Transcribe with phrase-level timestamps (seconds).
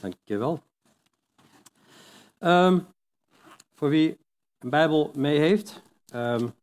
[0.00, 0.62] Dankjewel.
[2.38, 2.86] Um,
[3.74, 4.18] voor wie
[4.58, 5.82] een Bijbel mee heeft,
[6.14, 6.54] um,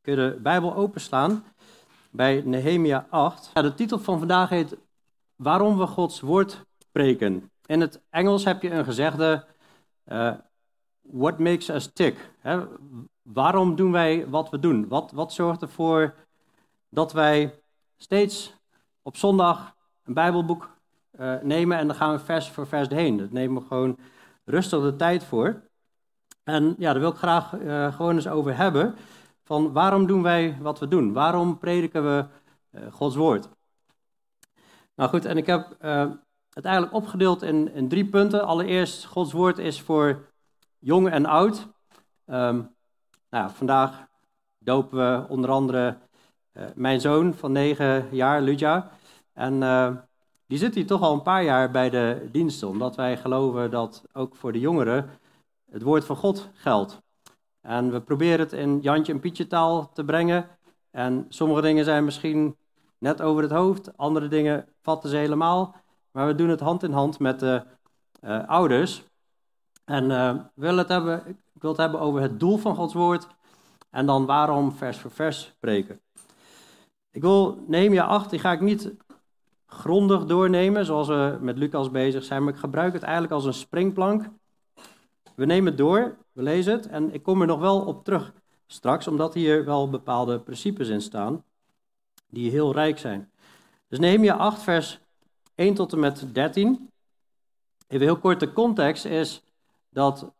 [0.00, 1.44] kun je de Bijbel openslaan
[2.10, 3.50] bij Nehemia 8.
[3.54, 4.76] Ja, de titel van vandaag heet
[5.36, 7.50] Waarom we Gods woord spreken.
[7.66, 9.46] In het Engels heb je een gezegde,
[10.06, 10.34] uh,
[11.00, 12.30] what makes us tick?
[13.22, 14.88] Waarom doen wij wat we doen?
[14.88, 16.14] Wat, wat zorgt ervoor
[16.88, 17.62] dat wij
[17.96, 18.54] steeds
[19.02, 20.70] op zondag een Bijbelboek
[21.20, 23.16] uh, nemen en dan gaan we vers voor vers heen.
[23.16, 23.98] Dat nemen we gewoon
[24.44, 25.62] rustig de tijd voor.
[26.44, 28.94] En ja, daar wil ik graag uh, gewoon eens over hebben.
[29.42, 31.12] Van waarom doen wij wat we doen?
[31.12, 32.24] Waarom prediken we
[32.70, 33.48] uh, Gods woord?
[34.94, 35.76] Nou goed, en ik heb
[36.52, 38.44] het eigenlijk opgedeeld in, in, drie punten.
[38.44, 40.32] Allereerst, Gods woord is voor
[40.78, 41.68] jong en oud.
[42.26, 42.74] Um,
[43.30, 44.06] nou, vandaag
[44.58, 45.98] dopen we onder andere
[46.74, 48.90] mijn zoon van negen jaar, Ludja.
[49.32, 49.62] En
[50.52, 54.04] die zit hier toch al een paar jaar bij de diensten, omdat wij geloven dat
[54.12, 55.10] ook voor de jongeren
[55.70, 57.02] het woord van God geldt.
[57.60, 60.48] En we proberen het in Jantje en Pietje taal te brengen.
[60.90, 62.56] En sommige dingen zijn misschien
[62.98, 65.74] net over het hoofd, andere dingen vatten ze helemaal.
[66.10, 67.62] Maar we doen het hand in hand met de
[68.24, 69.04] uh, ouders.
[69.84, 70.10] En
[70.60, 73.26] uh, het hebben, ik wil het hebben over het doel van Gods woord.
[73.90, 76.00] En dan waarom vers voor vers spreken.
[77.10, 78.92] Ik wil Nehemia 8, die ga ik niet
[79.72, 83.54] grondig doornemen, zoals we met Lucas bezig zijn, maar ik gebruik het eigenlijk als een
[83.54, 84.28] springplank.
[85.34, 88.32] We nemen het door, we lezen het en ik kom er nog wel op terug
[88.66, 91.44] straks, omdat hier wel bepaalde principes in staan
[92.28, 93.30] die heel rijk zijn.
[93.88, 95.00] Dus Nehemia 8, vers
[95.54, 96.90] 1 tot en met 13.
[97.88, 99.42] Even heel kort, de context is
[99.88, 100.32] dat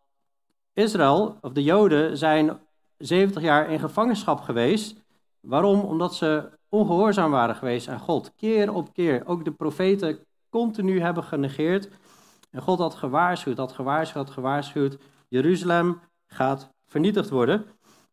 [0.73, 2.61] Israël, of de Joden, zijn
[2.99, 4.95] 70 jaar in gevangenschap geweest.
[5.41, 5.81] Waarom?
[5.81, 8.33] Omdat ze ongehoorzaam waren geweest aan God.
[8.37, 9.27] Keer op keer.
[9.27, 10.19] Ook de profeten
[10.51, 11.89] continu hebben genegeerd.
[12.51, 14.99] En God had gewaarschuwd, had gewaarschuwd, had gewaarschuwd.
[15.29, 17.65] Jeruzalem gaat vernietigd worden.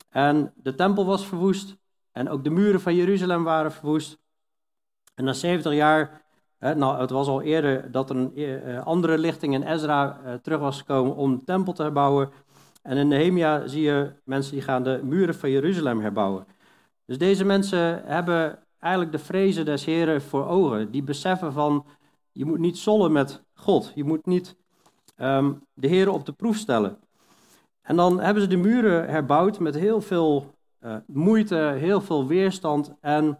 [0.10, 1.78] En de tempel was verwoest.
[2.12, 4.18] En ook de muren van Jeruzalem waren verwoest.
[5.16, 6.22] En na 70 jaar,
[6.60, 10.78] nou, het was al eerder dat een eh, andere lichting in Ezra eh, terug was
[10.78, 12.30] gekomen om de tempel te herbouwen.
[12.82, 16.46] En in Nehemia zie je mensen die gaan de muren van Jeruzalem herbouwen.
[17.10, 20.92] Dus deze mensen hebben eigenlijk de vrezen des Heren voor ogen.
[20.92, 21.86] Die beseffen van,
[22.32, 23.92] je moet niet zollen met God.
[23.96, 24.56] Je moet niet
[25.18, 27.00] um, de Heren op de proef stellen.
[27.82, 32.94] En dan hebben ze de muren herbouwd met heel veel uh, moeite, heel veel weerstand.
[33.02, 33.40] En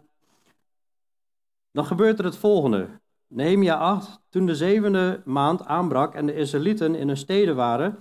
[1.70, 2.88] dan gebeurt er het volgende.
[3.26, 7.98] Nehemia 8, toen de zevende maand aanbrak en de Israëlieten in hun steden waren,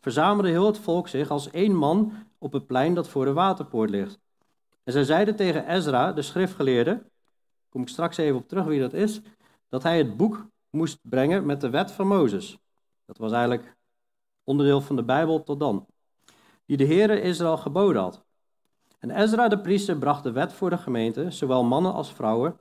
[0.00, 3.90] verzamelde heel het volk zich als één man op het plein dat voor de waterpoort
[3.90, 4.26] ligt.
[4.88, 7.02] En zij zeiden tegen Ezra, de schriftgeleerde,
[7.68, 9.20] kom ik straks even op terug wie dat is,
[9.68, 12.58] dat hij het boek moest brengen met de wet van Mozes.
[13.04, 13.76] Dat was eigenlijk
[14.44, 15.86] onderdeel van de Bijbel tot dan.
[16.66, 18.24] Die de Heere Israël geboden had.
[18.98, 22.58] En Ezra de priester bracht de wet voor de gemeente, zowel mannen als vrouwen,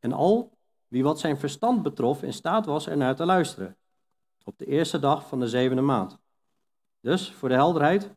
[0.00, 3.76] en al wie wat zijn verstand betrof in staat was er naar te luisteren.
[4.44, 6.18] Op de eerste dag van de zevende maand.
[7.00, 8.10] Dus, voor de helderheid,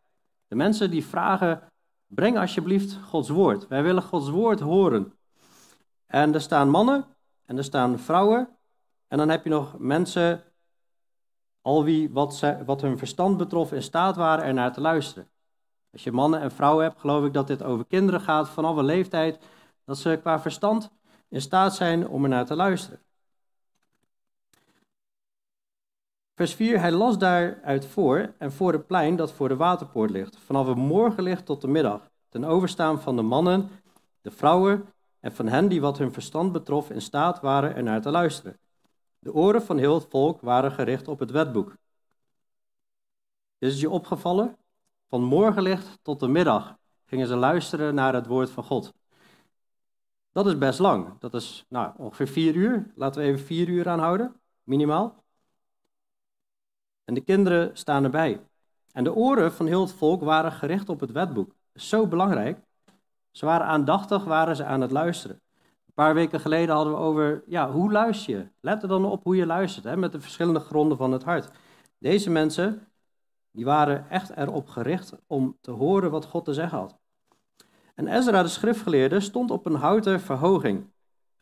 [0.48, 1.69] de mensen die vragen
[2.10, 3.68] Breng alsjeblieft Gods woord.
[3.68, 5.14] Wij willen Gods woord horen.
[6.06, 7.06] En er staan mannen
[7.46, 8.58] en er staan vrouwen.
[9.08, 10.44] En dan heb je nog mensen,
[11.62, 15.30] al wie wat, ze, wat hun verstand betrof in staat waren er naar te luisteren.
[15.92, 18.86] Als je mannen en vrouwen hebt, geloof ik dat dit over kinderen gaat vanaf een
[18.86, 19.40] leeftijd
[19.86, 20.92] dat ze qua verstand
[21.28, 23.02] in staat zijn om er naar te luisteren.
[26.40, 30.38] Vers 4, hij las daaruit voor en voor het plein dat voor de waterpoort ligt,
[30.38, 33.70] vanaf het morgenlicht tot de middag, ten overstaan van de mannen,
[34.22, 34.86] de vrouwen
[35.20, 38.60] en van hen die wat hun verstand betrof in staat waren er naar te luisteren.
[39.20, 41.76] De oren van heel het volk waren gericht op het wetboek.
[43.58, 44.58] Is het je opgevallen?
[45.10, 48.94] Van morgenlicht tot de middag gingen ze luisteren naar het woord van God.
[50.32, 51.20] Dat is best lang.
[51.20, 52.92] Dat is nou, ongeveer vier uur.
[52.96, 55.28] Laten we even vier uur aanhouden, minimaal.
[57.10, 58.42] En de kinderen staan erbij.
[58.92, 61.56] En de oren van heel het volk waren gericht op het wetboek.
[61.74, 62.60] Zo belangrijk.
[63.32, 65.42] Ze waren aandachtig, waren ze aan het luisteren.
[65.86, 68.48] Een paar weken geleden hadden we over, ja, hoe luister je?
[68.62, 71.50] Let er dan op hoe je luistert, hè, met de verschillende gronden van het hart.
[71.98, 72.88] Deze mensen,
[73.52, 76.98] die waren echt erop gericht om te horen wat God te zeggen had.
[77.96, 80.86] En Ezra, de schriftgeleerde, stond op een houten verhoging,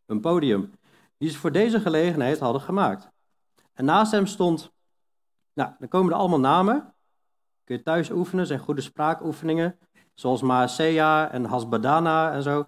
[0.05, 0.71] een podium,
[1.17, 3.09] die ze voor deze gelegenheid hadden gemaakt.
[3.73, 4.75] En naast hem stond
[5.57, 6.93] nou, dan komen er allemaal namen.
[7.63, 9.79] Kun je thuis oefenen, zijn goede spraakoefeningen.
[10.13, 12.65] Zoals Maasea en Hasbadana en zo.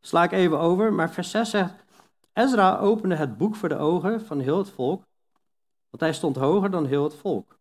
[0.00, 1.84] Sla ik even over, maar vers 6 zegt...
[2.32, 5.02] Ezra opende het boek voor de ogen van heel het volk.
[5.90, 7.58] want hij stond hoger dan heel het volk.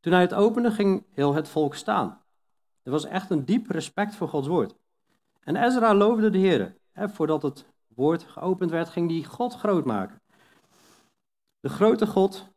[0.00, 2.22] Toen hij het opende, ging heel het volk staan.
[2.82, 4.74] Er was echt een diep respect voor Gods woord.
[5.40, 6.76] En Ezra loofde de Heer.
[6.94, 10.20] Voordat het woord geopend werd, ging hij God groot maken.
[11.60, 12.50] De grote God,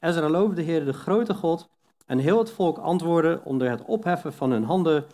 [0.00, 1.68] Ezra loofde de Heer, de grote God,
[2.06, 5.04] en heel het volk antwoordde onder het opheffen van hun handen,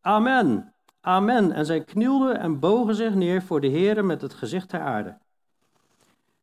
[0.00, 1.52] Amen, Amen.
[1.52, 5.18] En zij knielden en bogen zich neer voor de Heer met het gezicht ter aarde.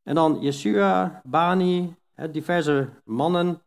[0.04, 1.96] En dan Yeshua, Bani,
[2.32, 3.62] diverse mannen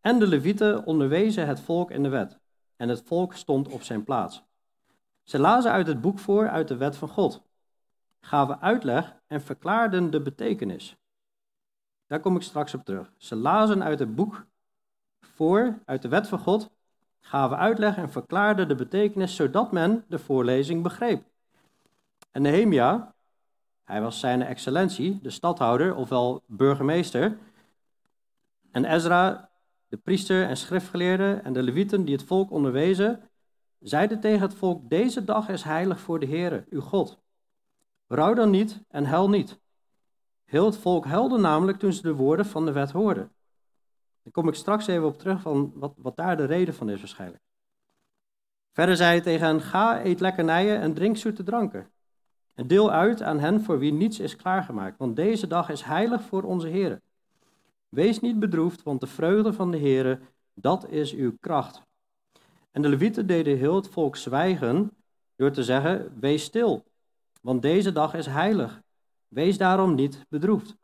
[0.00, 2.38] en de levieten onderwezen het volk in de wet.
[2.76, 4.42] En het volk stond op zijn plaats.
[5.22, 7.42] Ze lazen uit het boek voor uit de wet van God,
[8.20, 10.96] gaven uitleg en verklaarden de betekenis.
[12.06, 13.12] Daar kom ik straks op terug.
[13.16, 14.46] Ze lazen uit het boek
[15.20, 16.70] voor uit de wet van God,
[17.20, 21.24] gaven uitleg en verklaarden de betekenis zodat men de voorlezing begreep.
[22.30, 23.14] En Nehemia,
[23.84, 27.38] hij was zijn excellentie, de stadhouder, ofwel burgemeester.
[28.70, 29.50] En Ezra,
[29.88, 33.20] de priester en schriftgeleerde en de levieten die het volk onderwezen,
[33.78, 37.18] zeiden tegen het volk, deze dag is heilig voor de Heere, uw God.
[38.06, 39.62] Rouw dan niet en huil niet.
[40.54, 43.32] Heel het volk huilde namelijk toen ze de woorden van de wet hoorden.
[44.22, 46.98] Daar kom ik straks even op terug van wat, wat daar de reden van is
[46.98, 47.42] waarschijnlijk.
[48.72, 51.90] Verder zei hij tegen hen, ga, eet lekkernijen en drink zoete dranken.
[52.54, 56.22] En deel uit aan hen voor wie niets is klaargemaakt, want deze dag is heilig
[56.22, 57.00] voor onze Heer.
[57.88, 60.20] Wees niet bedroefd, want de vreugde van de Heer,
[60.54, 61.82] dat is uw kracht.
[62.70, 64.90] En de levieten deden heel het volk zwijgen
[65.36, 66.84] door te zeggen, wees stil,
[67.40, 68.82] want deze dag is heilig.
[69.34, 70.76] Wees daarom niet bedroefd.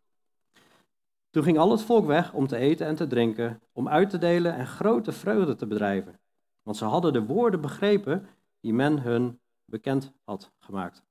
[1.31, 4.19] Toen ging al het volk weg om te eten en te drinken, om uit te
[4.19, 6.20] delen en grote vreugde te bedrijven.
[6.62, 8.29] Want ze hadden de woorden begrepen
[8.61, 11.02] die men hun bekend had gemaakt.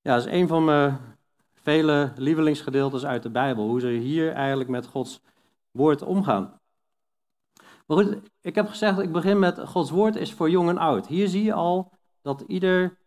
[0.00, 0.98] Ja, dat is een van mijn
[1.54, 3.68] vele lievelingsgedeeltes uit de Bijbel.
[3.68, 5.20] Hoe ze hier eigenlijk met Gods
[5.70, 6.60] woord omgaan.
[7.86, 11.06] Maar goed, ik heb gezegd, ik begin met Gods woord is voor jong en oud.
[11.06, 11.92] Hier zie je al
[12.22, 12.98] dat ieder,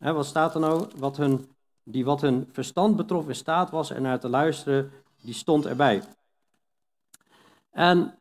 [0.00, 1.48] wat staat er nou, wat hun,
[1.82, 6.02] die wat hun verstand betrof in staat was en naar te luisteren, die stond erbij.
[7.70, 8.18] En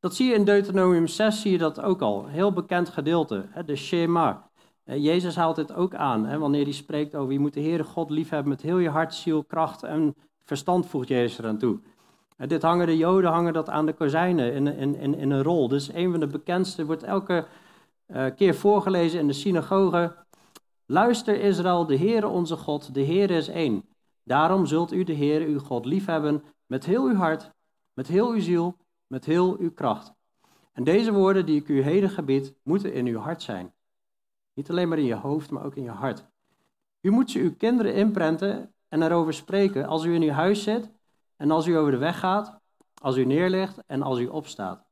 [0.00, 2.26] dat zie je in Deuteronomium 6, zie je dat ook al.
[2.26, 4.50] Heel bekend gedeelte, de Shema.
[4.84, 8.48] Jezus haalt dit ook aan, wanneer hij spreekt over je moet de Heere God liefhebben
[8.48, 10.14] met heel je hart, ziel, kracht en
[10.44, 11.78] verstand, voegt Jezus eraan toe.
[12.36, 15.68] En dit hangen de Joden hangen dat aan de kozijnen in, in, in, een rol.
[15.68, 17.46] Dus een van de bekendste, wordt elke
[18.06, 20.14] uh, keer voorgelezen in de synagoge.
[20.92, 23.88] Luister Israël, de Heere onze God, de Heere is één.
[24.24, 27.52] Daarom zult u de Heere uw God liefhebben met heel uw hart,
[27.92, 30.12] met heel uw ziel, met heel uw kracht.
[30.72, 33.74] En deze woorden die ik u heden gebied, moeten in uw hart zijn.
[34.54, 36.26] Niet alleen maar in je hoofd, maar ook in je hart.
[37.00, 40.90] U moet ze uw kinderen inprenten en erover spreken als u in uw huis zit
[41.36, 42.60] en als u over de weg gaat,
[43.02, 44.84] als u neerligt en als u opstaat.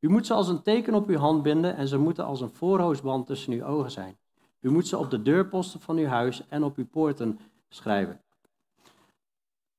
[0.00, 2.54] U moet ze als een teken op uw hand binden en ze moeten als een
[2.54, 4.18] voorhoofdband tussen uw ogen zijn.
[4.64, 7.38] U moet ze op de deurposten van uw huis en op uw poorten
[7.68, 8.20] schrijven.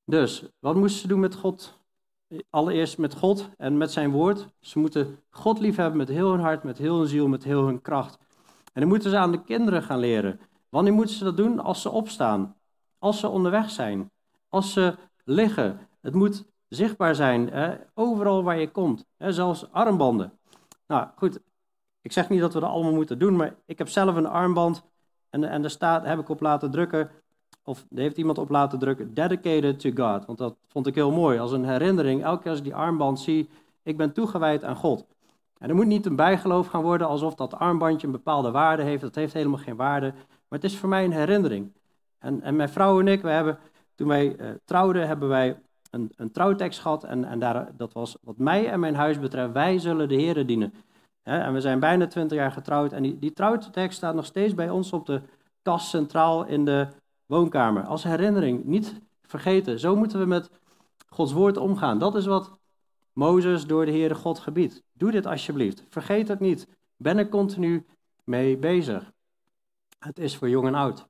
[0.04, 1.80] Dus, wat moesten ze doen met God?
[2.50, 4.48] Allereerst met God en met zijn woord.
[4.60, 7.82] Ze moeten God liefhebben met heel hun hart, met heel hun ziel, met heel hun
[7.82, 8.18] kracht.
[8.74, 10.40] En dan moeten ze aan de kinderen gaan leren.
[10.70, 11.60] Wanneer moeten ze dat doen?
[11.60, 12.56] Als ze opstaan,
[13.00, 14.12] als ze onderweg zijn,
[14.50, 15.80] als ze liggen.
[16.02, 17.76] Het moet zichtbaar zijn, hè?
[17.94, 19.32] overal waar je komt, hè?
[19.32, 20.40] zelfs armbanden.
[20.88, 21.40] Nou goed,
[22.06, 24.84] ik zeg niet dat we dat allemaal moeten doen, maar ik heb zelf een armband
[25.30, 27.10] en, en daar staat, heb ik op laten drukken,
[27.64, 30.26] of heeft iemand op laten drukken, dedicated to God.
[30.26, 33.20] Want dat vond ik heel mooi, als een herinnering, elke keer als ik die armband
[33.20, 33.50] zie,
[33.84, 35.06] ik ben toegewijd aan God.
[35.58, 39.02] En er moet niet een bijgeloof gaan worden alsof dat armbandje een bepaalde waarde heeft.
[39.02, 40.14] Dat heeft helemaal geen waarde.
[40.48, 41.72] Maar het is voor mij een herinnering.
[42.20, 43.58] En, en mijn vrouw en ik, we hebben,
[43.96, 45.60] toen wij uh, trouwden, hebben wij
[45.90, 47.04] een, een trouwtekst gehad.
[47.04, 50.48] En, en daar, dat was wat mij en mijn huis betreft, wij zullen de Heeren
[50.48, 50.74] dienen.
[51.26, 52.94] En we zijn bijna twintig jaar getrouwd.
[52.94, 55.22] En die, die trouwtekst staat nog steeds bij ons op de
[55.62, 56.88] kast centraal in de
[57.26, 57.84] woonkamer.
[57.84, 59.80] Als herinnering, niet vergeten.
[59.80, 60.50] Zo moeten we met
[61.08, 62.00] Gods woord omgaan.
[62.00, 62.60] Dat is wat
[63.14, 64.84] Mozes door de Heere God gebiedt.
[64.94, 65.84] Doe dit alsjeblieft.
[65.90, 66.68] Vergeet het niet.
[66.98, 67.86] Ben er continu
[68.24, 69.12] mee bezig.
[70.00, 71.08] Het is voor jong en oud.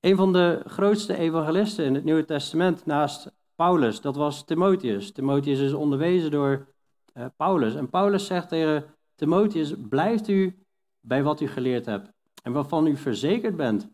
[0.00, 5.12] Een van de grootste evangelisten in het Nieuwe Testament naast Paulus, dat was Timotheus.
[5.12, 6.73] Timotheus is onderwezen door
[7.14, 7.74] uh, Paulus.
[7.74, 10.58] En Paulus zegt tegen Timotheus, blijft u
[11.00, 13.88] bij wat u geleerd hebt en waarvan u verzekerd bent,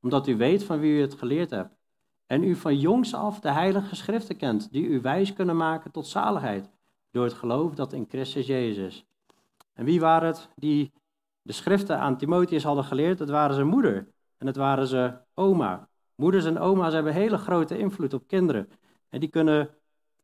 [0.00, 1.74] omdat u weet van wie u het geleerd hebt.
[2.26, 6.06] En u van jongs af de heilige schriften kent, die u wijs kunnen maken tot
[6.06, 6.70] zaligheid,
[7.10, 9.06] door het geloof dat in Christus Jezus.
[9.72, 10.92] En wie waren het die
[11.42, 13.18] de schriften aan Timotheus hadden geleerd?
[13.18, 15.88] Het waren zijn moeder en het waren zijn oma.
[16.14, 18.68] Moeders en oma's hebben hele grote invloed op kinderen.
[19.08, 19.70] En die, kunnen,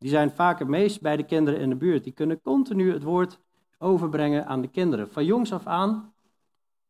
[0.00, 2.04] die zijn vaak het meest bij de kinderen in de buurt.
[2.04, 3.40] Die kunnen continu het woord
[3.78, 5.10] overbrengen aan de kinderen.
[5.10, 6.14] Van jongs af aan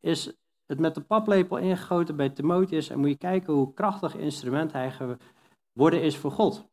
[0.00, 0.32] is
[0.66, 2.88] het met de paplepel ingegoten bij Timotheus.
[2.88, 6.68] En moet je kijken hoe krachtig instrument hij geworden is voor God.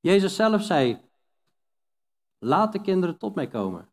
[0.00, 1.00] Jezus zelf zei:
[2.38, 3.88] Laat de kinderen tot mij komen.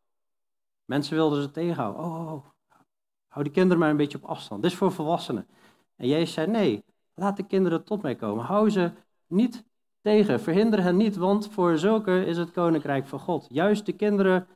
[0.86, 2.04] Mensen wilden ze tegenhouden.
[2.04, 2.46] Oh, oh, oh,
[3.28, 4.62] hou die kinderen maar een beetje op afstand.
[4.62, 5.48] Dit is voor volwassenen.
[5.96, 6.84] En Jezus zei: Nee,
[7.14, 8.46] laat de kinderen tot mij komen.
[8.46, 8.92] Hou ze
[9.28, 9.67] niet
[10.02, 10.40] tegen.
[10.40, 13.46] Verhinder hen niet, want voor zulke is het koninkrijk van God.
[13.50, 14.48] Juist de kinderen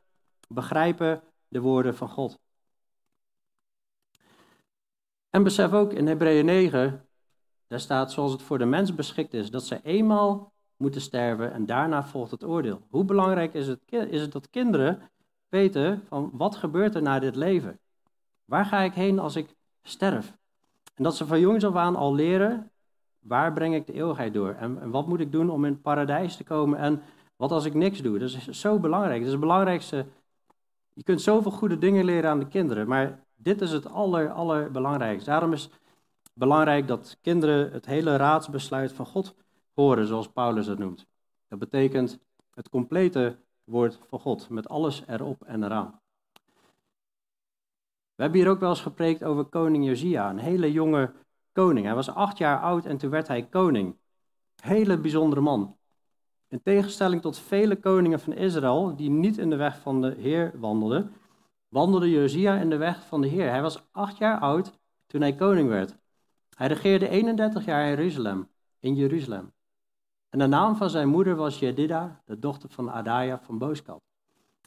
[0.48, 2.38] begrijpen de woorden van God.
[5.30, 7.08] En besef ook in Hebreeën 9,
[7.66, 11.66] daar staat zoals het voor de mens beschikt is, dat zij eenmaal moeten sterven en
[11.66, 12.80] daarna volgt het oordeel.
[12.90, 15.10] Hoe belangrijk is het, is het dat kinderen
[15.48, 17.80] weten van wat gebeurt er na dit leven?
[18.44, 20.36] Waar ga ik heen als ik sterf?
[20.94, 22.71] En dat ze van jongs af aan al leren,
[23.22, 24.52] waar breng ik de eeuwigheid door?
[24.52, 26.78] En, wat moet ik doen om in het paradijs te komen?
[26.78, 27.02] En
[27.36, 28.18] wat als ik niks doe?
[28.18, 29.16] Dat is zo belangrijk.
[29.16, 30.06] Dat is het belangrijkste.
[30.92, 35.30] Je kunt zoveel goede dingen leren aan de kinderen, maar dit is het aller, allerbelangrijkste.
[35.30, 39.34] Daarom is het belangrijk dat kinderen het hele raadsbesluit van God
[39.74, 41.06] horen, zoals Paulus het noemt.
[41.48, 42.18] Dat betekent
[42.54, 46.00] het complete woord van God, met alles erop en eraan.
[48.14, 51.12] We hebben hier ook wel eens gepreekt over koning Josia, een hele jonge
[51.52, 51.86] koning.
[51.86, 53.96] Hij was acht jaar oud en toen werd hij koning.
[54.62, 55.76] Hele bijzondere man.
[56.48, 60.52] In tegenstelling tot vele koningen van Israël, die niet in de weg van de Heer
[60.54, 61.12] wandelden,
[61.68, 63.48] wandelde Josia in de weg van de Heer.
[63.48, 65.96] Hij was acht jaar oud toen hij koning werd.
[66.56, 68.48] Hij regeerde 31 jaar in Jeruzalem.
[68.78, 69.52] In Jeruzalem.
[70.28, 74.02] En de naam van zijn moeder was Jedida, de dochter van Adaya van Booskat.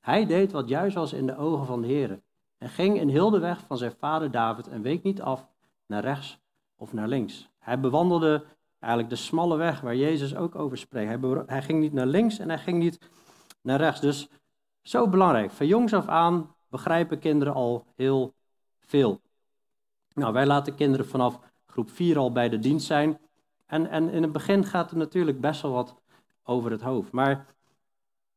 [0.02, 2.22] Hij deed wat juist was in de ogen van de Heer
[2.58, 5.48] en ging in heel de weg van zijn vader David en week niet af
[5.86, 6.40] naar rechts
[6.76, 7.50] of naar links.
[7.60, 8.46] Hij bewandelde
[8.80, 11.22] eigenlijk de smalle weg waar Jezus ook over spreekt.
[11.46, 13.00] Hij, ging niet naar links en hij ging niet
[13.62, 14.02] naar rechts.
[14.02, 14.30] Dus
[14.82, 15.52] zo belangrijk.
[15.52, 18.34] Van jongs af aan begrijpen kinderen al heel
[18.80, 19.22] veel.
[20.14, 23.20] Nou, wij laten kinderen vanaf groep 4 al bij de dienst zijn.
[23.66, 25.96] En, en in het begin gaat er natuurlijk best wel wat
[26.44, 27.12] over het hoofd.
[27.12, 27.46] Maar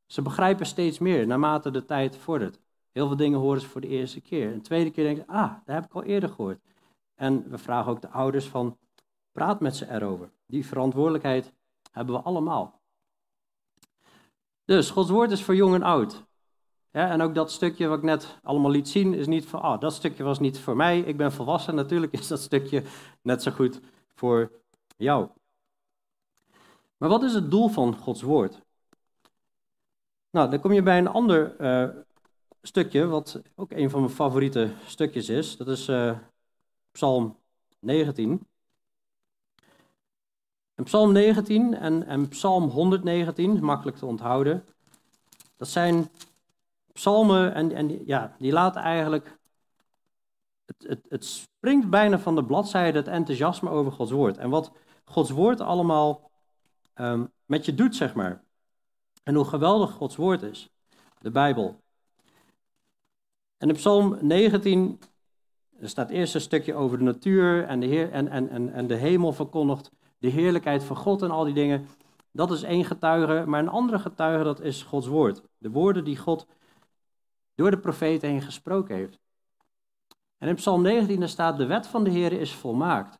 [0.06, 2.58] ze begrijpen steeds meer naarmate de tijd vordert.
[2.92, 4.52] Heel veel dingen horen ze voor de eerste keer.
[4.52, 6.60] Een tweede keer denken ze, ah, dat heb ik al eerder gehoord.
[7.18, 8.76] En we vragen ook de ouders van,
[9.32, 10.30] praat met ze erover.
[10.46, 11.52] Die verantwoordelijkheid
[11.92, 12.80] hebben we allemaal.
[14.64, 16.24] Dus Gods woord is voor jong en oud.
[16.90, 19.94] En ook dat stukje wat ik net allemaal liet zien, is niet van, ah, dat
[19.94, 21.74] stukje was niet voor mij, ik ben volwassen.
[21.74, 22.82] Natuurlijk is dat stukje
[23.22, 23.80] net zo goed
[24.14, 24.52] voor
[24.96, 25.28] jou.
[26.96, 28.60] Maar wat is het doel van Gods woord?
[30.30, 31.96] Nou, dan kom je bij een ander uh,
[32.62, 35.56] stukje, wat ook een van mijn favoriete stukjes is.
[35.56, 36.18] Dat is uh,
[36.98, 37.36] Psalm
[37.78, 38.46] 19.
[40.74, 44.64] En Psalm 19 en, en Psalm 119, makkelijk te onthouden,
[45.56, 46.10] dat zijn
[46.92, 49.38] psalmen en, en ja, die laten eigenlijk,
[50.64, 54.36] het, het, het springt bijna van de bladzijde het enthousiasme over Gods woord.
[54.36, 54.72] En wat
[55.04, 56.30] Gods woord allemaal
[56.94, 58.44] um, met je doet, zeg maar.
[59.22, 60.68] En hoe geweldig Gods woord is,
[61.18, 61.80] de Bijbel.
[63.56, 65.00] En in Psalm 19
[65.80, 68.86] er staat eerst een stukje over de natuur en de, heer, en, en, en, en
[68.86, 71.86] de hemel verkondigt de heerlijkheid van God en al die dingen.
[72.32, 75.42] Dat is één getuige, maar een andere getuige dat is Gods woord.
[75.58, 76.46] De woorden die God
[77.54, 79.18] door de profeten heen gesproken heeft.
[80.38, 83.18] En in Psalm 19 staat, de wet van de Heer is volmaakt.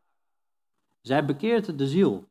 [1.01, 2.27] Zij bekeert de ziel.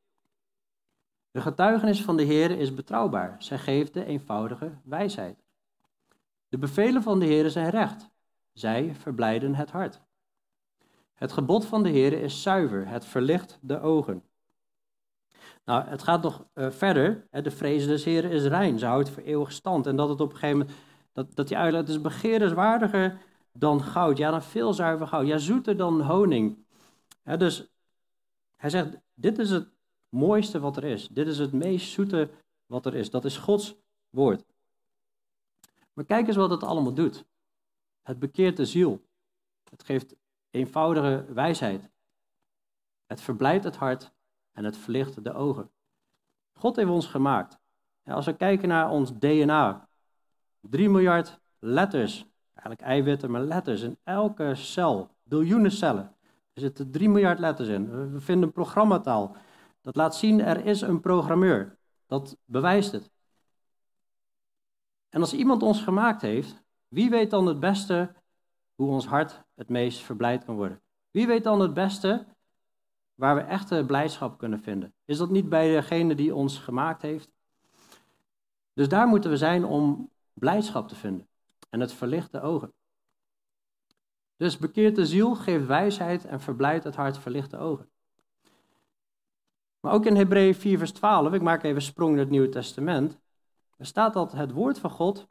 [1.30, 3.36] De getuigenis van de Heer is betrouwbaar.
[3.38, 5.42] Zij geeft de eenvoudige wijsheid.
[6.48, 8.08] De bevelen van de Heer zijn recht.
[8.52, 10.00] Zij verblijden het hart.
[11.18, 12.88] Het gebod van de Heer is zuiver.
[12.88, 14.22] Het verlicht de ogen.
[15.64, 17.26] Nou, het gaat nog uh, verder.
[17.30, 18.78] De vrees des Heeren is rein.
[18.78, 19.86] Ze houdt voor eeuwig stand.
[19.86, 20.76] En dat het op een gegeven moment,
[21.12, 23.20] dat, dat die uitlegt, het is begeerenswaardiger
[23.52, 24.18] dan goud.
[24.18, 25.26] Ja, dan veel zuiver goud.
[25.26, 26.64] Ja, zoeter dan honing.
[27.22, 27.68] dus
[28.56, 29.68] hij zegt, dit is het
[30.08, 31.08] mooiste wat er is.
[31.08, 32.30] Dit is het meest zoete
[32.66, 33.10] wat er is.
[33.10, 33.74] Dat is Gods
[34.10, 34.44] woord.
[35.92, 37.24] Maar kijk eens wat het allemaal doet.
[38.02, 39.00] Het bekeert de ziel.
[39.70, 40.14] Het geeft
[40.58, 41.90] eenvoudige wijsheid.
[43.06, 44.12] Het verblijdt het hart
[44.52, 45.70] en het verlicht de ogen.
[46.52, 47.58] God heeft ons gemaakt.
[48.04, 49.88] als we kijken naar ons DNA,
[50.60, 56.16] 3 miljard letters, eigenlijk eiwitten, maar letters in elke cel, biljoenen cellen.
[56.52, 58.12] Er zitten 3 miljard letters in.
[58.12, 59.36] We vinden een programmataal.
[59.80, 61.78] Dat laat zien, er is een programmeur.
[62.06, 63.10] Dat bewijst het.
[65.08, 68.14] En als iemand ons gemaakt heeft, wie weet dan het beste
[68.78, 70.82] hoe ons hart het meest verblijd kan worden?
[71.10, 72.26] Wie weet dan het beste
[73.14, 74.94] waar we echte blijdschap kunnen vinden?
[75.04, 77.30] Is dat niet bij degene die ons gemaakt heeft?
[78.72, 81.28] Dus daar moeten we zijn om blijdschap te vinden
[81.70, 82.72] en het verlicht de ogen.
[84.36, 87.90] Dus bekeert de ziel, geeft wijsheid en verblijdt het hart, verlicht de ogen.
[89.80, 93.18] Maar ook in Hebreeën 4, vers 12, ik maak even sprong in het Nieuwe Testament,
[93.76, 95.28] er staat dat het woord van God,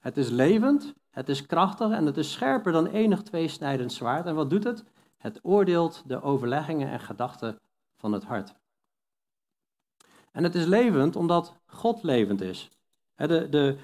[0.00, 4.26] het is levend, het is krachtig en het is scherper dan enig tweesnijdend zwaard.
[4.26, 4.84] En wat doet het?
[5.16, 7.60] Het oordeelt de overleggingen en gedachten
[7.96, 8.54] van het hart.
[10.32, 12.70] En het is levend omdat God levend is.
[13.14, 13.76] De, de,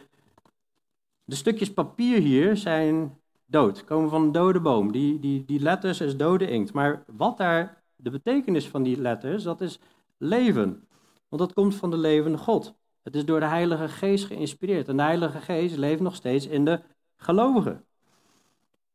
[1.24, 4.92] de stukjes papier hier zijn dood, komen van een dode boom.
[4.92, 6.72] Die, die, die letters is dode inkt.
[6.72, 9.78] Maar wat daar de betekenis van die letters, dat is
[10.16, 10.88] leven.
[11.28, 12.74] Want dat komt van de levende God.
[13.06, 14.88] Het is door de Heilige Geest geïnspireerd.
[14.88, 16.80] En de Heilige Geest leeft nog steeds in de
[17.16, 17.84] gelovigen.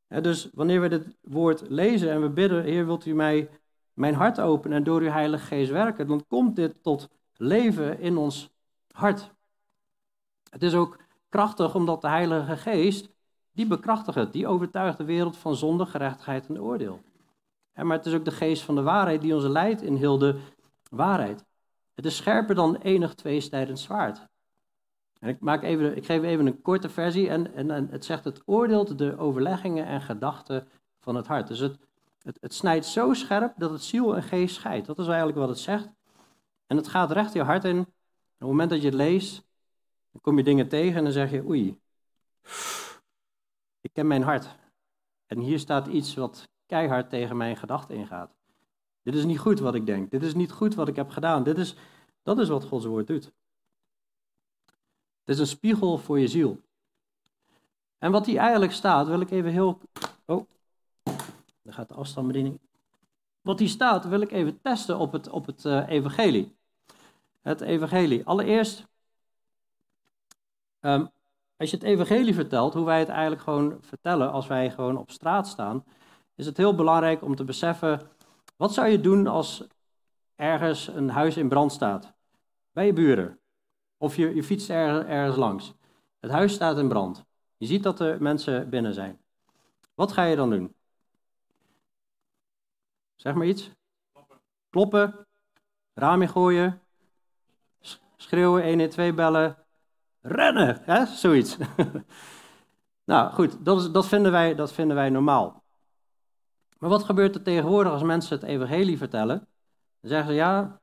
[0.07, 3.49] dus wanneer we dit woord lezen en we bidden, Heer, wilt u mij
[3.93, 8.17] mijn hart openen en door uw Heilige Geest werken, dan komt dit tot leven in
[8.17, 8.49] ons
[8.91, 9.31] hart.
[10.49, 10.99] Het is ook
[11.29, 13.09] krachtig omdat de Heilige Geest,
[13.51, 17.01] die bekrachtigt het, die overtuigt de wereld van zonde, gerechtigheid en oordeel.
[17.73, 20.39] Maar het is ook de geest van de waarheid die ons leidt in heel de
[20.89, 21.45] waarheid.
[22.01, 24.27] Het is scherper dan enig tweestijdend zwaard.
[25.19, 28.23] En ik, maak even, ik geef even een korte versie en, en, en, het zegt
[28.23, 30.67] het oordeelt de overleggingen en gedachten
[30.99, 31.47] van het hart.
[31.47, 31.77] Dus het,
[32.21, 34.87] het, het snijdt zo scherp dat het ziel en geest scheidt.
[34.87, 35.89] Dat is eigenlijk wat het zegt.
[36.67, 37.79] En het gaat recht je hart in.
[37.79, 37.87] Op
[38.37, 39.43] het moment dat je het leest,
[40.11, 41.79] dan kom je dingen tegen en dan zeg je, oei,
[43.81, 44.55] ik ken mijn hart.
[45.25, 48.40] En hier staat iets wat keihard tegen mijn gedachten ingaat.
[49.03, 50.11] Dit is niet goed wat ik denk.
[50.11, 51.43] Dit is niet goed wat ik heb gedaan.
[51.43, 51.75] Dit is,
[52.23, 53.31] dat is wat Gods woord doet.
[55.19, 56.59] Het is een spiegel voor je ziel.
[57.97, 59.79] En wat hier eigenlijk staat, wil ik even heel.
[60.25, 60.45] Oh,
[61.61, 62.59] daar gaat de afstandsbediening.
[63.41, 66.55] Wat hier staat, wil ik even testen op het, op het uh, evangelie.
[67.41, 68.25] Het evangelie.
[68.25, 68.87] Allereerst,
[70.79, 71.09] um,
[71.57, 75.11] als je het evangelie vertelt, hoe wij het eigenlijk gewoon vertellen als wij gewoon op
[75.11, 75.83] straat staan,
[76.35, 78.01] is het heel belangrijk om te beseffen
[78.61, 79.67] wat zou je doen als
[80.35, 82.13] ergens een huis in brand staat?
[82.71, 83.39] Bij je buren.
[83.97, 85.73] Of je, je fietst ergens, ergens langs.
[86.19, 87.25] Het huis staat in brand.
[87.57, 89.21] Je ziet dat er mensen binnen zijn.
[89.93, 90.75] Wat ga je dan doen?
[93.15, 93.71] Zeg maar iets.
[94.11, 94.39] Kloppen.
[94.69, 95.27] Kloppen.
[96.27, 96.81] Gooien.
[98.15, 99.57] Schreeuwen, 112 bellen.
[100.21, 101.05] Rennen, hè?
[101.05, 101.57] zoiets.
[103.11, 105.60] nou goed, dat, is, dat, vinden wij, dat vinden wij normaal.
[106.81, 109.47] Maar wat gebeurt er tegenwoordig als mensen het evangelie vertellen?
[109.99, 110.81] Dan zeggen ze, ja,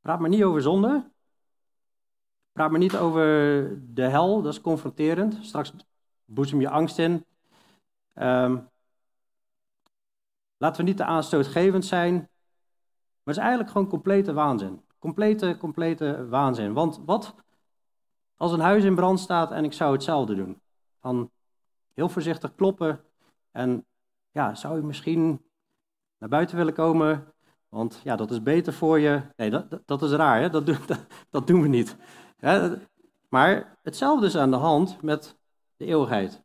[0.00, 1.10] praat maar niet over zonde.
[2.52, 3.24] Praat maar niet over
[3.94, 5.38] de hel, dat is confronterend.
[5.42, 5.72] Straks
[6.24, 7.26] boezem je angst in.
[8.14, 8.68] Um,
[10.56, 12.14] laten we niet te aanstootgevend zijn.
[12.14, 14.84] Maar het is eigenlijk gewoon complete waanzin.
[14.98, 16.72] Complete, complete waanzin.
[16.72, 17.34] Want wat
[18.36, 20.60] als een huis in brand staat en ik zou hetzelfde doen?
[21.00, 21.30] Van
[21.94, 23.04] heel voorzichtig kloppen
[23.50, 23.86] en
[24.32, 25.44] ja, zou je misschien
[26.18, 27.34] naar buiten willen komen?
[27.68, 29.22] Want ja, dat is beter voor je.
[29.36, 30.50] Nee, dat, dat, is raar, hè?
[30.50, 30.78] Dat, doen,
[31.30, 31.96] dat, doen we niet.
[33.28, 35.38] Maar hetzelfde is aan de hand met
[35.76, 36.42] de eeuwigheid.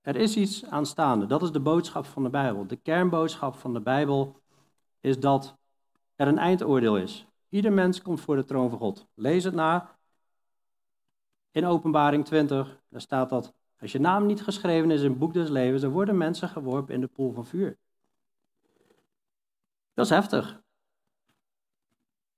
[0.00, 1.26] Er is iets aanstaande.
[1.26, 2.66] Dat is de boodschap van de Bijbel.
[2.66, 4.40] De kernboodschap van de Bijbel
[5.00, 5.58] is dat
[6.16, 7.26] er een eindoordeel is.
[7.48, 9.06] Ieder mens komt voor de troon van God.
[9.14, 9.98] Lees het na.
[11.50, 15.32] In Openbaring 20, daar staat dat als je naam niet geschreven is in het boek
[15.32, 17.78] des levens, dan worden mensen geworpen in de poel van vuur.
[19.94, 20.62] Dat is heftig.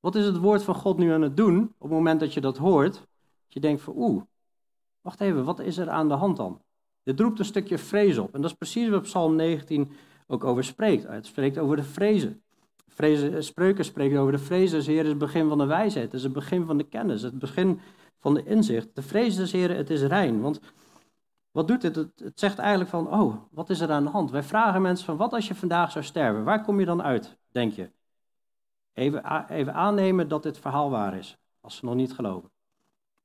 [0.00, 2.40] Wat is het woord van God nu aan het doen op het moment dat je
[2.40, 2.94] dat hoort?
[2.94, 3.04] Dat
[3.48, 4.22] je denkt van oeh,
[5.00, 6.62] wacht even, wat is er aan de hand dan?
[7.02, 8.34] Dit roept een stukje vrees op.
[8.34, 9.90] En dat is precies wat Psalm 19
[10.26, 11.06] ook over spreekt.
[11.06, 12.42] Het spreekt over de vrezen.
[12.88, 16.04] vrezen spreuken spreken over de vrezen des is het begin van de wijsheid.
[16.04, 17.22] Het is het begin van de kennis.
[17.22, 17.80] Het begin
[18.18, 18.88] van de inzicht.
[18.94, 20.40] De vrees des Heer, het is rein.
[20.40, 20.60] Want
[21.52, 21.94] wat doet het?
[21.94, 22.32] het?
[22.34, 24.30] zegt eigenlijk van, oh, wat is er aan de hand?
[24.30, 26.44] Wij vragen mensen van, wat als je vandaag zou sterven?
[26.44, 27.90] Waar kom je dan uit, denk je?
[28.92, 32.50] Even, even aannemen dat dit verhaal waar is, als ze nog niet geloven.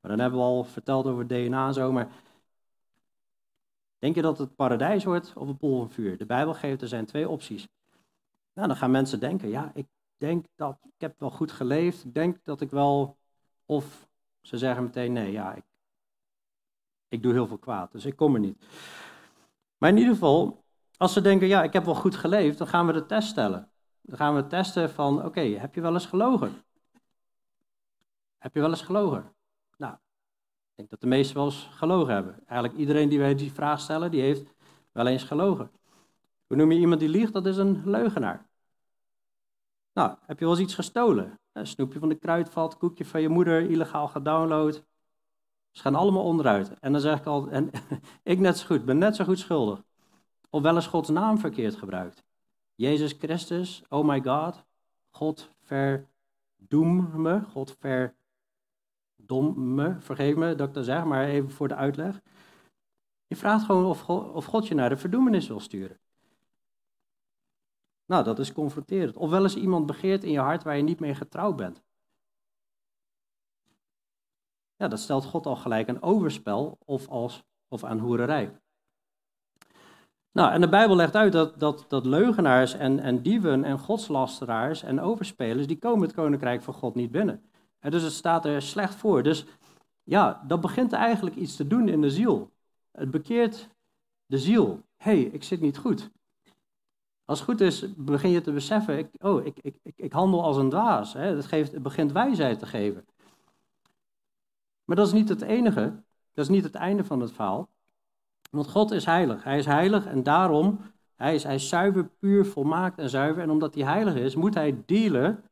[0.02, 2.08] Maar dan hebben we al verteld over DNA en zo, maar
[4.00, 6.18] denk je dat het paradijs wordt of een pool van vuur?
[6.18, 7.68] De Bijbel geeft, er zijn twee opties.
[8.54, 9.88] Nou, dan gaan mensen denken, ja, ik
[10.18, 13.18] denk dat, ik heb wel goed geleefd, ik denk dat ik wel,
[13.66, 14.08] of
[14.42, 15.56] ze zeggen meteen, nee, ja,
[17.08, 18.66] ik doe heel veel kwaad, dus ik kom er niet.
[19.78, 20.64] Maar in ieder geval,
[20.98, 23.72] als ze denken, ja, ik heb wel goed geleefd, dan gaan we de test stellen.
[24.02, 26.62] Dan gaan we testen van, oké, heb je wel eens gelogen?
[28.38, 29.34] Heb je wel eens gelogen?
[29.78, 32.40] Nou, ik denk dat de meesten wel eens gelogen hebben.
[32.46, 34.54] Eigenlijk iedereen die wij die vraag stellen, die heeft
[34.92, 35.72] wel eens gelogen.
[36.48, 37.34] Hoe noem je iemand die liegt?
[37.34, 38.48] Dat is een leugenaar.
[39.94, 41.40] Nou, heb je wel eens iets gestolen?
[41.52, 44.84] Een snoepje van de kruidvat, koekje van je moeder, illegaal gedownload.
[45.78, 46.80] Ze gaan allemaal onderuit.
[46.80, 47.72] En dan zeg ik al, en
[48.24, 49.84] ik net zo goed, ben net zo goed schuldig.
[50.50, 52.24] Of wel eens Gods naam verkeerd gebruikt.
[52.76, 54.64] Jezus Christus, oh my God,
[55.10, 61.68] God verdoem me, God verdom me, vergeef me dat ik dat zeg, maar even voor
[61.68, 62.22] de uitleg.
[63.28, 66.00] Je vraagt gewoon of God, of God je naar de verdoemenis wil sturen.
[68.06, 69.18] Nou, dat is confronterend.
[69.18, 71.84] Of wel eens iemand begeert in je hart waar je niet mee getrouwd bent.
[74.78, 78.60] Ja, dat stelt God al gelijk een overspel of, als, of aan hoererij.
[80.32, 84.84] Nou, en de Bijbel legt uit dat, dat, dat leugenaars en, en dieven en godslasteraars
[84.84, 87.44] en overspelers, die komen het koninkrijk van God niet binnen.
[87.80, 89.24] En dus het staat er slecht voor.
[89.24, 89.46] Dus
[90.04, 92.52] ja, dat begint eigenlijk iets te doen in de ziel.
[92.92, 93.70] Het bekeert
[94.26, 94.82] de ziel.
[94.98, 96.10] Hé, hey, ik zit niet goed.
[97.26, 100.58] Als het goed is, begin je te beseffen, ik, oh, ik, ik, ik, handel als
[100.58, 101.14] een dwaas.
[101.14, 101.36] Hè?
[101.36, 103.06] Het, geeft, het begint wijsheid te geven.
[104.88, 106.04] Maar dat is niet het enige.
[106.34, 107.70] Dat is niet het einde van het verhaal.
[108.52, 109.44] Want God is heilig.
[109.44, 110.80] Hij is heilig en daarom,
[111.16, 113.44] hij is, hij zuiver, puur, volmaakt en zuiver.
[113.44, 115.44] En omdat hij heilig is, moet hij dealen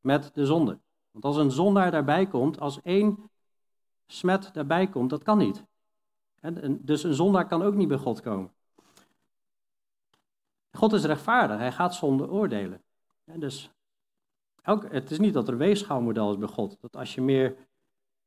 [0.00, 0.78] met de zonde.
[1.10, 3.30] Want als een zondaar daarbij komt, als één
[4.06, 5.64] smet daarbij komt, dat kan niet.
[6.68, 8.50] Dus een zondaar kan ook niet bij God komen.
[10.72, 12.82] God is rechtvaardig, hij gaat zonde oordelen.
[13.24, 13.70] dus
[14.88, 16.76] het is niet dat er een weegschaalmodel is bij God.
[16.80, 17.67] Dat als je meer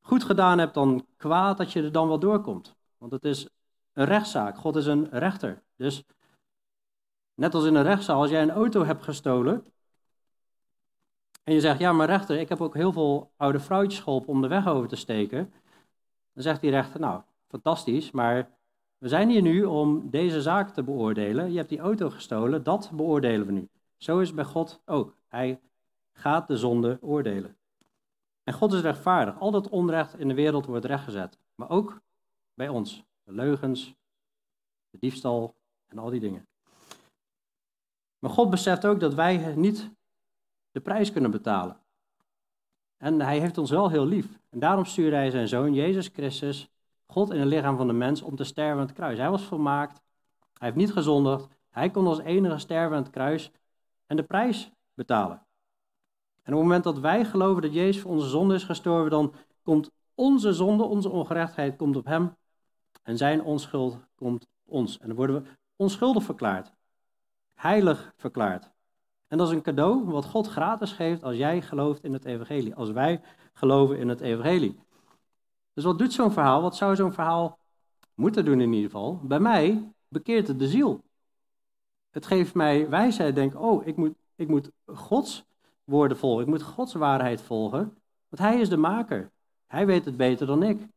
[0.02, 2.76] goed gedaan hebt dan kwaad, dat je er dan wel doorkomt.
[2.98, 3.48] Want het is
[3.94, 4.58] een rechtszaak.
[4.58, 5.62] God is een rechter.
[5.76, 6.04] Dus
[7.34, 9.66] net als in een rechtszaal, als jij een auto hebt gestolen.
[11.44, 14.42] En je zegt, ja maar rechter, ik heb ook heel veel oude vrouwtjes geholpen om
[14.42, 15.54] de weg over te steken.
[16.34, 18.50] Dan zegt die rechter, nou, fantastisch, maar
[18.98, 21.52] we zijn hier nu om deze zaak te beoordelen.
[21.52, 23.70] Je hebt die auto gestolen, dat beoordelen we nu.
[23.98, 25.16] Zo is het bij God ook.
[25.28, 25.60] Hij
[26.14, 27.56] gaat de zonde oordelen.
[28.44, 29.40] En God is rechtvaardig.
[29.40, 31.38] Al dat onrecht in de wereld wordt rechtgezet.
[31.56, 32.02] Maar ook
[32.54, 33.04] bij ons.
[33.24, 33.96] De leugens,
[34.90, 35.56] de diefstal
[35.88, 36.48] en al die dingen.
[38.20, 39.92] Maar God beseft ook dat wij niet
[40.72, 41.80] de prijs kunnen betalen.
[42.98, 44.40] En hij heeft ons wel heel lief.
[44.50, 46.70] En daarom stuurde hij zijn zoon, Jezus Christus,
[47.06, 49.18] God in het lichaam van de mens, om te sterven aan het kruis.
[49.18, 50.02] Hij was volmaakt,
[50.54, 53.52] hij heeft niet gezondigd, hij kon als enige sterven aan het kruis
[54.06, 55.46] en de prijs betalen.
[56.42, 59.34] En op het moment dat wij geloven dat Jezus voor onze zonde is gestorven, dan
[59.64, 62.36] komt onze zonde, onze ongerechtigheid, komt op hem
[63.04, 65.00] en zijn onschuld komt op ons.
[65.00, 66.74] En dan worden we onschuldig verklaard,
[67.54, 68.72] heilig verklaard.
[69.28, 72.76] En dat is een cadeau wat God gratis geeft als jij gelooft in het evangelie,
[72.76, 73.22] als wij
[73.54, 74.80] geloven in het evangelie.
[75.74, 76.62] Dus wat doet zo'n verhaal?
[76.62, 77.60] Wat zou zo'n verhaal
[78.14, 79.20] moeten doen in ieder geval?
[79.24, 81.04] Bij mij bekeert het de ziel.
[82.10, 85.46] Het geeft mij wijsheid, denk, oh, ik moet, ik moet Gods
[85.84, 87.98] woorden volgen, ik moet Gods waarheid volgen,
[88.30, 89.32] want Hij is de maker.
[89.68, 90.88] Hij weet het beter dan ik.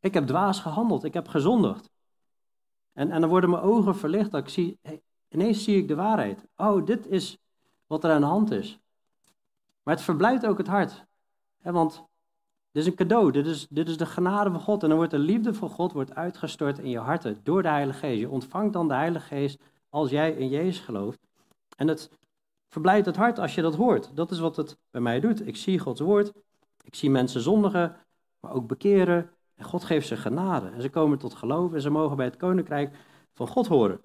[0.00, 1.90] Ik heb dwaas gehandeld, ik heb gezondigd.
[2.92, 4.78] En, en dan worden mijn ogen verlicht, dat ik zie,
[5.28, 6.46] ineens zie ik de waarheid.
[6.56, 7.38] Oh, dit is
[7.86, 8.78] wat er aan de hand is.
[9.82, 11.04] Maar het verblijft ook het hart.
[11.62, 12.04] want
[12.72, 14.82] dit is een cadeau, dit is, dit is de genade van God.
[14.82, 17.98] En dan wordt de liefde van God wordt uitgestort in je harten door de Heilige
[17.98, 18.20] Geest.
[18.20, 21.18] Je ontvangt dan de Heilige Geest als jij in Jezus gelooft.
[21.76, 22.10] En het
[22.70, 24.16] verblijft het hart als je dat hoort.
[24.16, 25.46] Dat is wat het bij mij doet.
[25.46, 26.32] Ik zie Gods woord,
[26.82, 27.96] ik zie mensen zondigen,
[28.40, 29.30] maar ook bekeren.
[29.54, 30.68] En God geeft ze genade.
[30.68, 32.96] En ze komen tot geloof en ze mogen bij het koninkrijk
[33.34, 34.00] van God horen.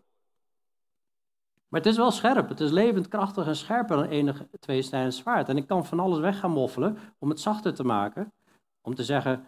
[1.68, 2.50] Maar het is wel scherp.
[2.50, 5.50] Het is levend, krachtig en scherper dan enig tweestijden zwaard.
[5.50, 8.34] En ik kan van alles weg gaan moffelen om het zachter te maken.
[8.82, 9.46] Om te zeggen,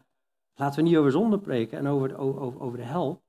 [0.56, 3.22] laten we niet over zonde preken en over de, over, over de hel.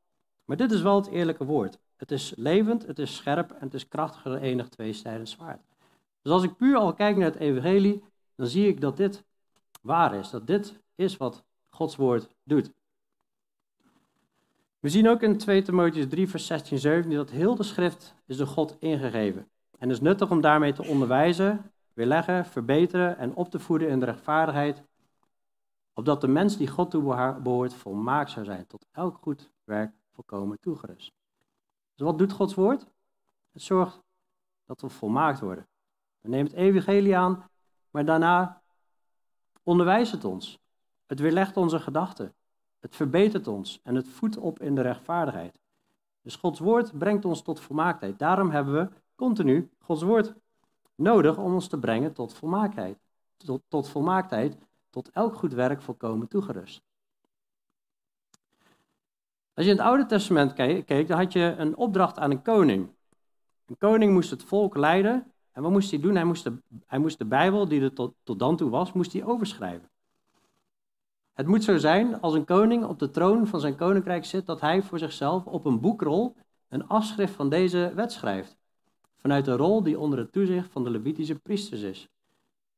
[0.44, 1.79] Maar dit is wel het eerlijke woord.
[1.96, 5.67] Het is levend, het is scherp en het is krachtiger dan enig tweestijdig zwaard.
[6.29, 9.25] Dus als ik puur al kijk naar het evangelie, dan zie ik dat dit
[9.81, 10.31] waar is.
[10.31, 12.73] Dat dit is wat Gods woord doet.
[14.79, 18.37] We zien ook in 2 Timotheus 3 vers 16 17 dat heel de schrift is
[18.37, 19.49] door God ingegeven.
[19.79, 24.05] En is nuttig om daarmee te onderwijzen, weerleggen, verbeteren en op te voeden in de
[24.05, 24.83] rechtvaardigheid
[25.93, 27.03] opdat de mens die God toe
[27.43, 31.12] behoort volmaakt zou zijn, tot elk goed werk volkomen toegerust.
[31.95, 32.87] Dus wat doet Gods woord?
[33.53, 34.03] Het zorgt
[34.64, 35.69] dat we volmaakt worden.
[36.20, 37.44] We nemen het evangelie aan,
[37.90, 38.62] maar daarna
[39.62, 40.59] onderwijst het ons.
[41.07, 42.35] Het weerlegt onze gedachten.
[42.81, 45.59] Het verbetert ons en het voedt op in de rechtvaardigheid.
[46.22, 48.18] Dus Gods woord brengt ons tot volmaaktheid.
[48.18, 50.35] Daarom hebben we continu Gods woord
[50.94, 52.98] nodig om ons te brengen tot volmaaktheid.
[53.37, 54.59] Tot, tot volmaaktheid
[54.90, 56.83] tot elk goed werk volkomen toegerust.
[59.54, 62.88] Als je in het Oude Testament keek, dan had je een opdracht aan een koning.
[63.66, 65.33] Een koning moest het volk leiden.
[65.59, 66.14] En wat moest hij doen?
[66.14, 66.53] Hij moest de,
[66.87, 69.90] hij moest de Bijbel, die er tot, tot dan toe was, moest hij overschrijven.
[71.33, 74.61] Het moet zo zijn, als een koning op de troon van zijn koninkrijk zit, dat
[74.61, 76.37] hij voor zichzelf op een boekrol
[76.68, 78.57] een afschrift van deze wet schrijft.
[79.16, 82.09] Vanuit de rol die onder het toezicht van de Levitische priesters is.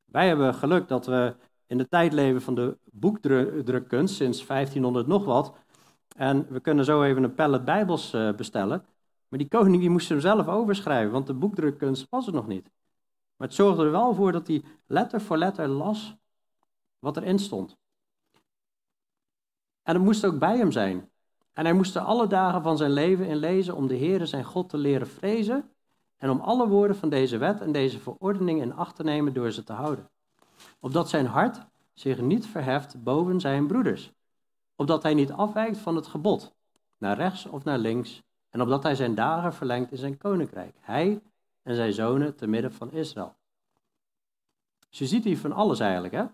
[0.04, 1.34] Wij hebben geluk dat we
[1.66, 5.54] in de tijd leven van de boekdrukkunst, sinds 1500 nog wat.
[6.16, 8.84] En we kunnen zo even een pallet bijbels eh, bestellen.
[9.30, 12.70] Maar die koning die moest hem zelf overschrijven, want de boekdrukkunst was er nog niet.
[13.36, 16.16] Maar het zorgde er wel voor dat hij letter voor letter las
[16.98, 17.76] wat erin stond.
[19.82, 21.10] En het moest ook bij hem zijn.
[21.52, 24.44] En hij moest er alle dagen van zijn leven in lezen om de Heere zijn
[24.44, 25.70] God te leren vrezen
[26.16, 29.50] en om alle woorden van deze wet en deze verordening in acht te nemen door
[29.50, 30.10] ze te houden.
[30.80, 34.12] Opdat zijn hart zich niet verheft boven zijn broeders.
[34.76, 36.54] Opdat hij niet afwijkt van het gebod,
[36.98, 38.22] naar rechts of naar links.
[38.50, 40.74] En opdat hij zijn dagen verlengt in zijn koninkrijk.
[40.80, 41.22] Hij
[41.62, 43.36] en zijn zonen te midden van Israël.
[44.88, 46.14] Dus je ziet hier van alles eigenlijk.
[46.14, 46.24] Hè?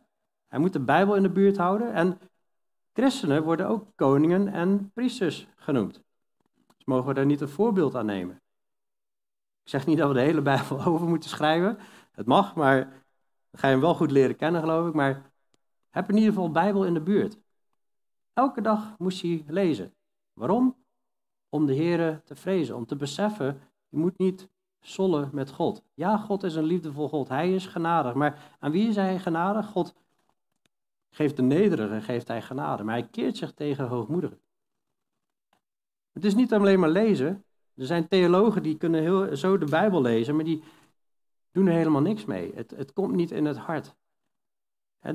[0.46, 1.92] Hij moet de Bijbel in de buurt houden.
[1.92, 2.18] En
[2.92, 6.02] Christenen worden ook koningen en priesters genoemd.
[6.76, 8.42] Dus mogen we daar niet een voorbeeld aan nemen.
[9.62, 11.78] Ik zeg niet dat we de hele Bijbel over moeten schrijven.
[12.12, 12.80] Het mag, maar
[13.50, 14.94] dan ga je hem wel goed leren kennen, geloof ik.
[14.94, 15.30] Maar
[15.90, 17.38] heb in ieder geval Bijbel in de buurt.
[18.32, 19.94] Elke dag moest hij lezen.
[20.32, 20.85] Waarom?
[21.48, 24.48] Om de Heer te vrezen, om te beseffen, je moet niet
[24.80, 25.82] sollen met God.
[25.94, 27.28] Ja, God is een liefdevol God.
[27.28, 28.14] Hij is genadig.
[28.14, 29.66] Maar aan wie is hij genadig?
[29.66, 29.94] God
[31.10, 32.82] geeft de nederige, geeft hij genade.
[32.82, 34.40] Maar hij keert zich tegen hoogmoedigen.
[36.12, 37.44] Het is niet alleen maar lezen.
[37.74, 40.62] Er zijn theologen die kunnen heel, zo de Bijbel lezen, maar die
[41.52, 42.54] doen er helemaal niks mee.
[42.54, 43.94] Het, het komt niet in het hart.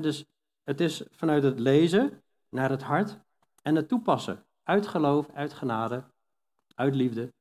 [0.00, 0.26] dus
[0.62, 3.18] het is vanuit het lezen naar het hart
[3.62, 4.44] en het toepassen.
[4.62, 6.04] Uit geloof, uit genade,
[6.76, 7.32] uit liefde.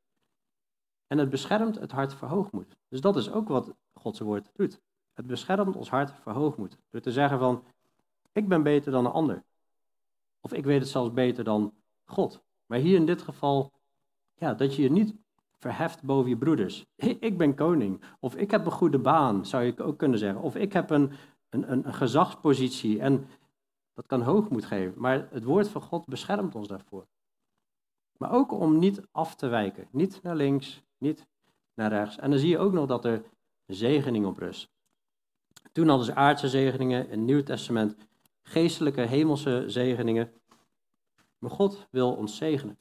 [1.08, 2.78] En het beschermt het hart voor hoogmoed.
[2.88, 4.80] Dus dat is ook wat Gods woord doet.
[5.14, 6.78] Het beschermt ons hart voor hoogmoed.
[6.90, 7.64] Door te zeggen van,
[8.32, 9.44] ik ben beter dan een ander.
[10.42, 11.74] Of ik weet het zelfs beter dan
[12.06, 12.44] God.
[12.66, 13.72] Maar hier in dit geval,
[14.36, 15.14] ja, dat je je niet
[15.58, 16.86] verheft boven je broeders.
[17.20, 18.02] Ik ben koning.
[18.20, 20.42] Of ik heb een goede baan, zou je ook kunnen zeggen.
[20.42, 21.12] Of ik heb een,
[21.50, 23.00] een, een gezagspositie.
[23.00, 23.28] En
[23.94, 24.94] dat kan hoogmoed geven.
[25.02, 27.08] Maar het woord van God beschermt ons daarvoor.
[28.22, 29.88] Maar ook om niet af te wijken.
[29.92, 31.28] Niet naar links, niet
[31.74, 32.18] naar rechts.
[32.18, 33.24] En dan zie je ook nog dat er
[33.66, 34.70] zegening op rust.
[35.72, 37.96] Toen hadden ze aardse zegeningen in het Nieuw Testament
[38.42, 40.32] geestelijke hemelse zegeningen.
[41.38, 42.78] Maar God wil ons zegenen.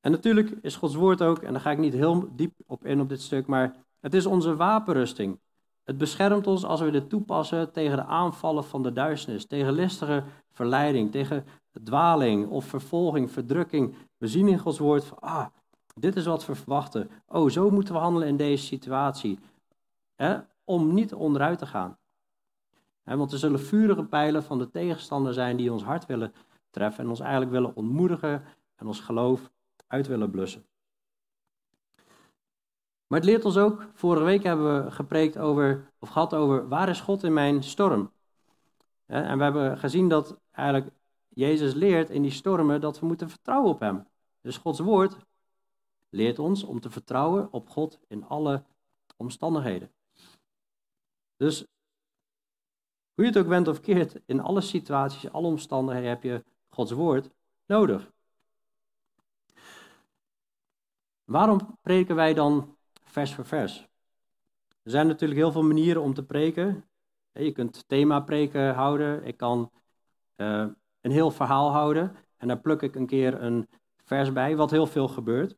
[0.00, 3.00] En natuurlijk is Gods woord ook, en daar ga ik niet heel diep op in
[3.00, 5.38] op dit stuk, maar het is onze wapenrusting.
[5.84, 10.24] Het beschermt ons als we dit toepassen tegen de aanvallen van de duisternis, tegen listige
[10.50, 11.44] verleiding, tegen
[11.82, 13.94] dwaling of vervolging, verdrukking.
[14.16, 15.46] We zien in Gods woord van, ah,
[15.94, 17.10] dit is wat we verwachten.
[17.26, 19.38] Oh, zo moeten we handelen in deze situatie.
[20.64, 21.98] Om niet onderuit te gaan
[23.14, 26.32] want er zullen vurige pijlen van de tegenstander zijn die ons hart willen
[26.70, 28.44] treffen en ons eigenlijk willen ontmoedigen
[28.76, 29.50] en ons geloof
[29.86, 30.66] uit willen blussen.
[33.06, 36.88] Maar het leert ons ook, vorige week hebben we gepreekt over, of gehad over, waar
[36.88, 38.12] is God in mijn storm?
[39.06, 40.90] En we hebben gezien dat eigenlijk
[41.36, 44.06] Jezus leert in die stormen dat we moeten vertrouwen op Hem.
[44.40, 45.16] Dus Gods woord
[46.08, 48.64] leert ons om te vertrouwen op God in alle
[49.16, 49.92] omstandigheden.
[51.36, 51.66] Dus
[53.14, 56.92] hoe je het ook went of keert, in alle situaties, alle omstandigheden heb je Gods
[56.92, 57.30] woord
[57.66, 58.12] nodig.
[61.24, 63.88] Waarom preken wij dan vers voor vers?
[64.82, 66.88] Er zijn natuurlijk heel veel manieren om te preken.
[67.32, 69.24] Je kunt thema preken houden.
[69.24, 69.70] Ik kan
[70.36, 70.66] uh,
[71.06, 73.68] een heel verhaal houden en daar pluk ik een keer een
[74.04, 75.56] vers bij, wat heel veel gebeurt.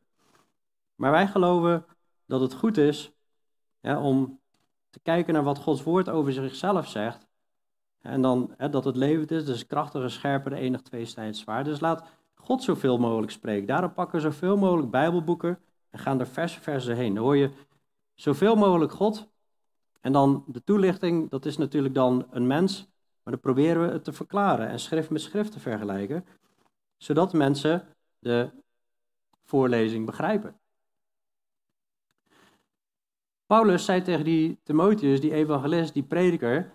[0.95, 1.85] Maar wij geloven
[2.25, 3.11] dat het goed is
[3.81, 4.39] om
[4.89, 7.27] te kijken naar wat Gods woord over zichzelf zegt
[8.01, 11.65] en dan hè, dat het levend is, dus krachtige, scherper, enig tweesnijdend zwaard.
[11.65, 12.03] Dus laat
[12.35, 13.67] God zoveel mogelijk spreken.
[13.67, 15.59] Daarom pakken we zoveel mogelijk Bijbelboeken
[15.89, 17.13] en gaan er vers vers heen.
[17.13, 17.51] Dan hoor je
[18.13, 19.29] zoveel mogelijk God.
[20.01, 22.87] En dan de toelichting, dat is natuurlijk dan een mens,
[23.29, 26.25] maar dan proberen we het te verklaren en schrift met schrift te vergelijken,
[26.97, 27.87] zodat mensen
[28.19, 28.49] de
[29.45, 30.59] voorlezing begrijpen.
[33.45, 36.71] Paulus zei tegen die Timotheus, die evangelist, die prediker,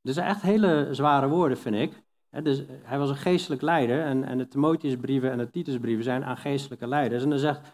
[0.00, 2.02] dat zijn echt hele zware woorden, vind ik.
[2.44, 6.36] dus hij was een geestelijk leider en, en de Timotheusbrieven en de Titusbrieven zijn aan
[6.36, 7.22] geestelijke leiders.
[7.22, 7.72] En dan zegt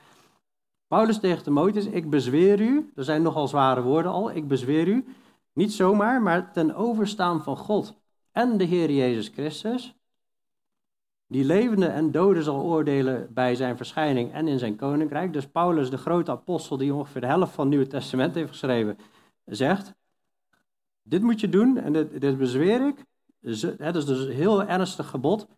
[0.86, 5.04] Paulus tegen Timotheus, ik bezweer u, er zijn nogal zware woorden al, ik bezweer u,
[5.58, 8.00] niet zomaar, maar ten overstaan van God
[8.32, 9.94] en de Heer Jezus Christus,
[11.26, 15.32] die levenden en doden zal oordelen bij zijn verschijning en in zijn koninkrijk.
[15.32, 18.98] Dus Paulus, de grote apostel die ongeveer de helft van het Nieuwe Testament heeft geschreven,
[19.44, 19.94] zegt,
[21.02, 23.04] dit moet je doen en dit, dit bezweer ik.
[23.78, 25.48] Het is dus een heel ernstig gebod.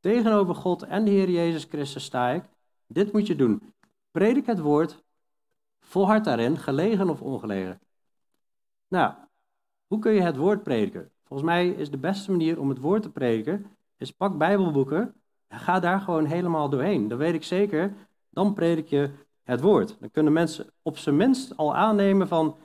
[0.00, 2.44] Tegenover God en de Heer Jezus Christus sta ik.
[2.86, 3.74] Dit moet je doen.
[4.10, 5.04] Predik het woord,
[5.80, 7.80] volhard daarin, gelegen of ongelegen.
[8.88, 9.14] Nou,
[9.88, 11.10] hoe kun je het woord prediken?
[11.24, 15.14] Volgens mij is de beste manier om het woord te prediken, is pak bijbelboeken
[15.46, 17.08] en ga daar gewoon helemaal doorheen.
[17.08, 17.94] Dan weet ik zeker,
[18.30, 19.10] dan predik je
[19.42, 19.96] het woord.
[20.00, 22.56] Dan kunnen mensen op zijn minst al aannemen van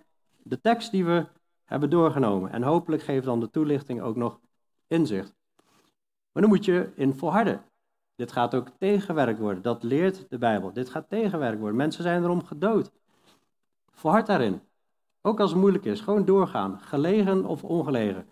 [0.43, 1.25] de tekst die we
[1.65, 2.51] hebben doorgenomen.
[2.51, 4.39] En hopelijk geeft dan de toelichting ook nog
[4.87, 5.35] inzicht.
[6.31, 7.63] Maar dan moet je in volharden.
[8.15, 9.63] Dit gaat ook tegengewerkt worden.
[9.63, 10.73] Dat leert de Bijbel.
[10.73, 11.77] Dit gaat tegengewerkt worden.
[11.77, 12.91] Mensen zijn erom gedood.
[13.91, 14.61] Volhard daarin.
[15.25, 16.01] Ook als het moeilijk is.
[16.01, 16.79] Gewoon doorgaan.
[16.79, 18.29] Gelegen of ongelegen.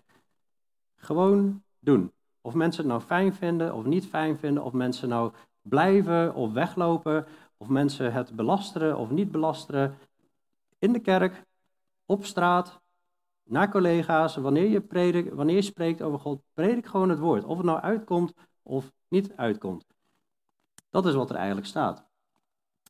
[0.96, 2.12] Gewoon doen.
[2.40, 4.62] Of mensen het nou fijn vinden of niet fijn vinden.
[4.62, 7.26] Of mensen nou blijven of weglopen.
[7.56, 9.98] Of mensen het belasteren of niet belasteren.
[10.78, 11.44] In de kerk,
[12.06, 12.80] op straat,
[13.42, 14.36] naar collega's.
[14.36, 17.44] Wanneer je, predik, wanneer je spreekt over God, predik gewoon het woord.
[17.44, 19.86] Of het nou uitkomt of niet uitkomt.
[20.90, 22.04] Dat is wat er eigenlijk staat.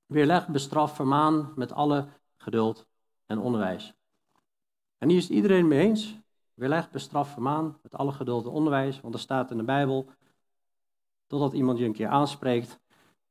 [0.06, 2.90] Weerleg, bestraf, vermaan met alle geduld
[3.32, 3.94] en onderwijs.
[4.98, 6.18] En hier is iedereen mee eens.
[6.54, 9.00] Weerleg, bestraf, vermaan met alle geduld en onderwijs.
[9.00, 10.08] Want er staat in de Bijbel,
[11.26, 12.80] totdat iemand je een keer aanspreekt.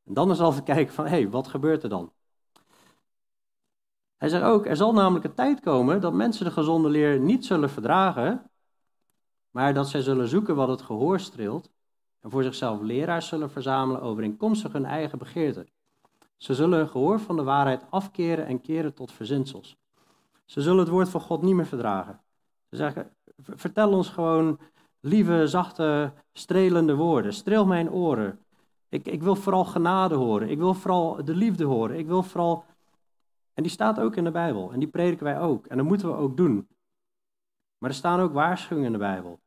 [0.04, 2.12] En dan is al te kijken van, hé, hey, wat gebeurt er dan?
[4.18, 7.46] Hij zegt ook, er zal namelijk een tijd komen dat mensen de gezonde leer niet
[7.46, 8.52] zullen verdragen,
[9.50, 11.70] maar dat zij zullen zoeken wat het gehoor streelt
[12.20, 15.68] en voor zichzelf leraars zullen verzamelen overeenkomstig hun eigen begeerte.
[16.38, 19.81] Ze zullen hun gehoor van de waarheid afkeren en keren tot verzinsels.
[20.52, 22.22] Ze zullen het woord van God niet meer verdragen.
[22.70, 24.60] Ze zeggen, vertel ons gewoon
[25.00, 27.34] lieve, zachte, strelende woorden.
[27.34, 28.40] Streel mijn oren.
[28.90, 30.50] Ik, ik wil vooral genade horen.
[30.50, 31.98] Ik wil vooral de liefde horen.
[31.98, 32.66] Ik wil vooral
[33.54, 34.72] en die staat ook in de Bijbel.
[34.72, 35.68] En die prediken wij ook.
[35.68, 36.68] En dat moeten we ook doen.
[37.78, 39.40] Maar er staan ook waarschuwingen in de Bijbel.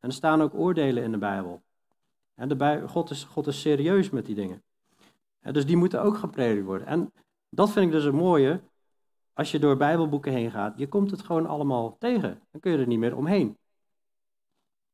[0.00, 1.62] En er staan ook oordelen in de Bijbel.
[2.34, 4.62] En de God, is, God is serieus met die dingen.
[5.40, 6.86] En dus die moeten ook gepredikt worden.
[6.86, 7.12] En
[7.48, 8.60] dat vind ik dus het mooie.
[9.34, 12.42] Als je door Bijbelboeken heen gaat, je komt het gewoon allemaal tegen.
[12.50, 13.58] Dan kun je er niet meer omheen.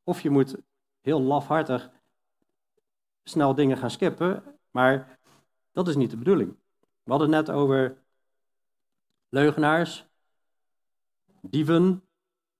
[0.04, 0.56] Of je moet
[1.00, 1.90] heel lafhartig
[3.22, 4.42] snel dingen gaan skippen.
[4.70, 5.18] Maar
[5.72, 6.56] dat is niet de bedoeling.
[7.02, 8.02] We hadden het net over
[9.28, 10.06] leugenaars,
[11.40, 12.02] dieven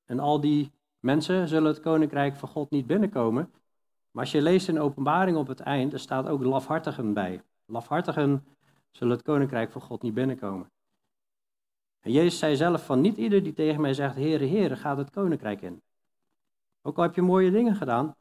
[0.05, 3.53] en al die mensen zullen het koninkrijk van God niet binnenkomen.
[4.11, 7.43] Maar als je leest in openbaring op het eind, er staat ook lafhartigen bij.
[7.65, 8.47] Lafhartigen
[8.91, 10.71] zullen het koninkrijk van God niet binnenkomen.
[12.01, 15.11] En Jezus zei zelf van niet ieder die tegen mij zegt, Heere, Heere, gaat het
[15.11, 15.83] koninkrijk in.
[16.83, 18.15] Ook al heb je mooie dingen gedaan.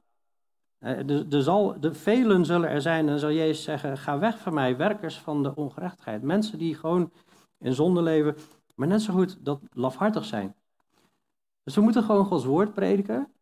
[1.29, 5.17] Zal, de velen zullen er zijn en zal Jezus zeggen, ga weg van mij, werkers
[5.17, 6.21] van de ongerechtigheid.
[6.21, 7.11] Mensen die gewoon
[7.57, 8.35] in zonde leven,
[8.75, 10.55] maar net zo goed dat lafhartig zijn.
[11.63, 13.33] Dus we moeten gewoon Gods woord prediken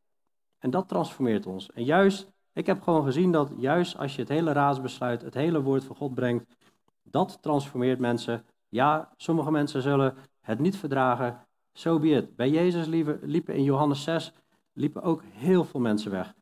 [0.58, 1.72] en dat transformeert ons.
[1.72, 5.62] En juist, ik heb gewoon gezien dat juist als je het hele raadsbesluit, het hele
[5.62, 6.56] woord van God brengt,
[7.04, 8.46] dat transformeert mensen.
[8.70, 12.34] Ja, sommige mensen zullen het niet verdragen, so be.
[12.36, 12.88] Bij Jezus
[13.22, 14.34] liepen in Johannes 6
[14.74, 16.36] liepen ook heel veel mensen weg.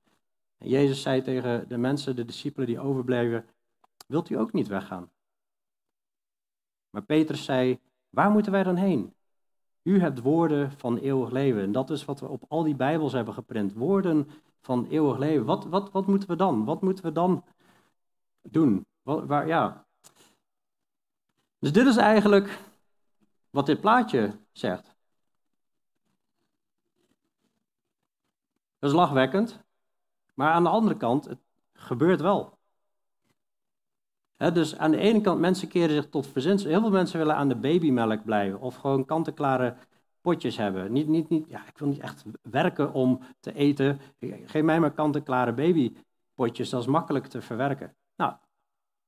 [0.57, 3.45] En Jezus zei tegen de mensen, de discipelen die overbleven,
[4.07, 5.09] wilt u ook niet weggaan?
[6.89, 9.13] Maar Petrus zei, waar moeten wij dan heen?
[9.83, 11.61] U hebt woorden van eeuwig leven.
[11.61, 13.73] En dat is wat we op al die Bijbels hebben geprint.
[13.73, 14.29] Woorden
[14.61, 15.45] van eeuwig leven.
[15.45, 16.65] Wat, wat, wat moeten we dan?
[16.65, 17.43] Wat moeten we dan
[18.41, 18.85] doen?
[19.03, 19.84] waar, ja.
[21.65, 22.59] Dus dit is eigenlijk
[23.49, 24.95] wat dit plaatje zegt.
[28.79, 29.63] Dat is lachwekkend.
[30.33, 31.39] Maar aan de andere kant, het
[31.73, 32.57] gebeurt wel
[34.37, 36.69] dus aan de ene kant, mensen keren zich tot verzinsel.
[36.69, 39.77] Heel veel mensen willen aan de babymelk blijven of gewoon kant-en-klare
[40.21, 40.91] potjes hebben.
[40.91, 43.99] Niet, niet, niet, ja, ik wil niet echt werken om te eten.
[44.19, 47.95] Geef mij maar kant-en-klare babypotjes, dat is makkelijk te verwerken.
[48.15, 48.31] Nou,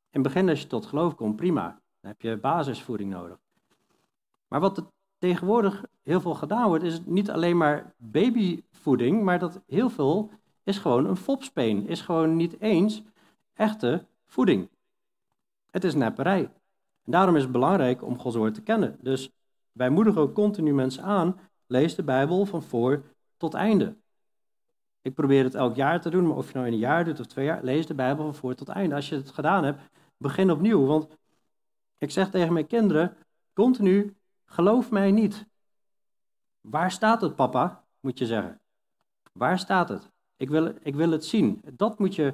[0.10, 1.82] in het begin als je tot geloof komt, prima.
[2.08, 3.38] Heb je basisvoeding nodig.
[4.48, 4.84] Maar wat er
[5.18, 10.32] tegenwoordig heel veel gedaan wordt, is niet alleen maar babyvoeding, maar dat heel veel
[10.64, 11.88] is gewoon een fopspeen.
[11.88, 13.04] Is gewoon niet eens
[13.54, 14.70] echte voeding.
[15.72, 16.52] Het is nepperij.
[17.06, 18.98] Daarom is het belangrijk om Gods te kennen.
[19.02, 19.32] Dus
[19.72, 23.04] wij moedigen ook continu mensen aan, lees de Bijbel van voor
[23.38, 23.96] tot einde.
[25.02, 27.20] Ik probeer het elk jaar te doen, maar of je nou in een jaar doet
[27.20, 28.96] of twee jaar, lees de Bijbel van voor tot einde.
[28.96, 29.82] Als je het gedaan hebt,
[30.18, 30.86] begin opnieuw.
[30.86, 31.08] Want
[31.98, 33.18] ik zeg tegen mijn kinderen
[33.54, 35.46] continu, geloof mij niet.
[36.62, 37.84] Waar staat het, papa?
[38.00, 38.62] Moet je zeggen.
[39.34, 40.12] Waar staat het?
[40.38, 41.62] Ik wil, ik wil het zien.
[41.74, 42.34] Dat moet je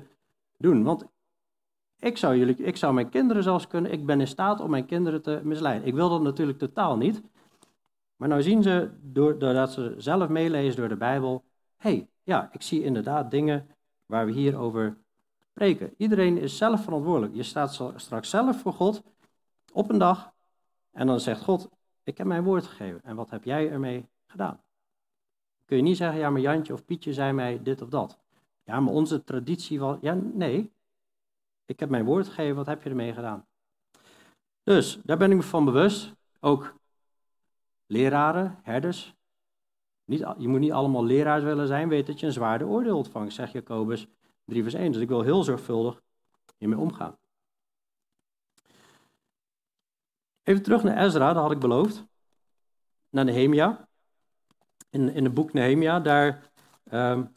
[0.58, 0.84] doen.
[0.84, 1.06] Want
[2.00, 4.86] ik zou, jullie, ik zou mijn kinderen zelfs kunnen, ik ben in staat om mijn
[4.86, 5.88] kinderen te misleiden.
[5.88, 7.22] Ik wil dat natuurlijk totaal niet.
[8.16, 11.44] Maar nou zien ze, doordat ze zelf meelezen door de Bijbel,
[11.78, 13.68] hé, hey, ja, ik zie inderdaad dingen
[14.06, 14.98] waar we hier over
[15.50, 15.94] spreken.
[15.98, 17.36] Iedereen is zelf verantwoordelijk.
[17.36, 19.04] Je staat straks zelf voor God
[19.74, 20.34] op een dag
[20.92, 21.70] en dan zegt God,
[22.04, 24.62] ik heb mijn woord gegeven en wat heb jij ermee gedaan?
[25.66, 28.20] Kun je niet zeggen, ja, maar Jantje of Pietje zei mij dit of dat.
[28.64, 30.72] Ja, maar onze traditie was, ja, nee.
[31.66, 33.46] Ik heb mijn woord gegeven, wat heb je ermee gedaan?
[34.64, 36.14] Dus, daar ben ik me van bewust.
[36.40, 36.74] Ook
[37.86, 39.16] leraren, herders.
[40.06, 43.34] Niet, je moet niet allemaal leraars willen zijn, weet dat je een zwaarde oordeel ontvangt,
[43.34, 44.08] zegt Jacobus
[44.46, 44.92] 3 vers 1.
[44.92, 46.02] Dus ik wil heel zorgvuldig
[46.58, 47.18] hiermee omgaan.
[50.44, 52.06] Even terug naar Ezra, dat had ik beloofd.
[53.10, 53.88] Naar Nehemia.
[54.90, 56.52] In, in het boek Nehemia, daar...
[56.92, 57.36] Um,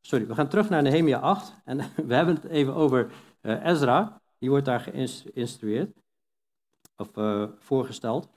[0.00, 1.54] sorry, we gaan terug naar Nehemia 8.
[1.64, 1.78] En
[2.08, 3.12] we hebben het even over
[3.42, 4.20] uh, Ezra.
[4.38, 5.96] Die wordt daar geïnstrueerd.
[6.96, 8.28] Of uh, voorgesteld.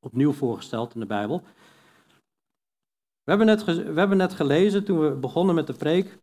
[0.00, 1.42] Opnieuw voorgesteld in de Bijbel.
[3.22, 6.18] We hebben, net we hebben net gelezen, toen we begonnen met de preek,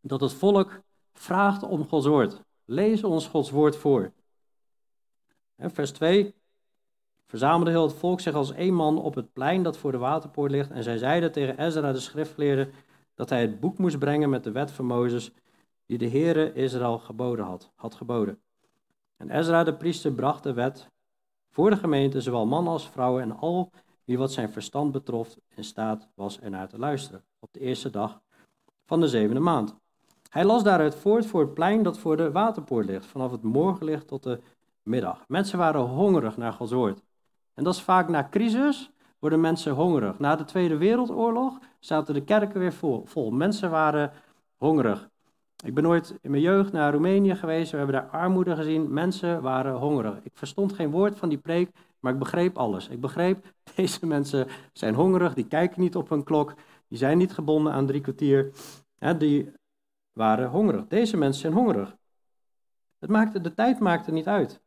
[0.00, 0.80] dat het volk
[1.12, 2.42] vraagt om Gods woord.
[2.64, 4.12] Lees ons Gods woord voor.
[5.58, 6.34] Vers 2.
[7.26, 10.50] Verzamelde heel het volk zich als één man op het plein dat voor de waterpoort
[10.50, 10.70] ligt.
[10.70, 12.68] En zij zeiden tegen Ezra, de schriftgeleerde,
[13.14, 15.32] dat hij het boek moest brengen met de wet van Mozes,
[15.86, 18.38] die de Heere Israël geboden had, had geboden.
[19.16, 20.90] En Ezra, de priester, bracht de wet
[21.50, 23.70] voor de gemeente, zowel man als vrouw en al
[24.04, 28.22] wie wat zijn verstand betrof in staat was ernaar te luisteren, op de eerste dag
[28.84, 29.76] van de zevende maand.
[30.28, 34.06] Hij las daaruit voort voor het plein dat voor de waterpoort ligt, vanaf het morgenlicht
[34.06, 34.40] tot de
[34.84, 35.24] middag.
[35.28, 37.02] Mensen waren hongerig naar Gods woord.
[37.54, 40.18] En dat is vaak na crisis worden mensen hongerig.
[40.18, 42.72] Na de Tweede Wereldoorlog zaten de kerken weer
[43.04, 43.30] vol.
[43.30, 44.12] Mensen waren
[44.56, 45.08] hongerig.
[45.64, 47.70] Ik ben ooit in mijn jeugd naar Roemenië geweest.
[47.70, 48.92] We hebben daar armoede gezien.
[48.92, 50.18] Mensen waren hongerig.
[50.22, 51.70] Ik verstond geen woord van die preek,
[52.00, 52.88] maar ik begreep alles.
[52.88, 53.44] Ik begreep,
[53.76, 55.34] deze mensen zijn hongerig.
[55.34, 56.54] Die kijken niet op hun klok.
[56.88, 58.52] Die zijn niet gebonden aan drie kwartier.
[59.18, 59.52] die
[60.12, 60.86] waren hongerig.
[60.86, 61.96] Deze mensen zijn hongerig.
[62.98, 64.60] Het maakte, de tijd maakte niet uit.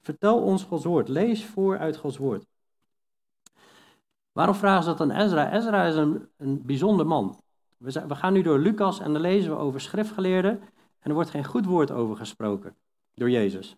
[0.00, 1.08] Vertel ons Gods woord.
[1.08, 2.46] Lees voor uit Gods woord.
[4.32, 5.52] Waarom vragen ze dat aan Ezra?
[5.52, 7.40] Ezra is een, een bijzonder man.
[7.76, 10.60] We, we gaan nu door Lucas en dan lezen we over schriftgeleerden.
[10.98, 12.76] En er wordt geen goed woord over gesproken
[13.14, 13.76] door Jezus.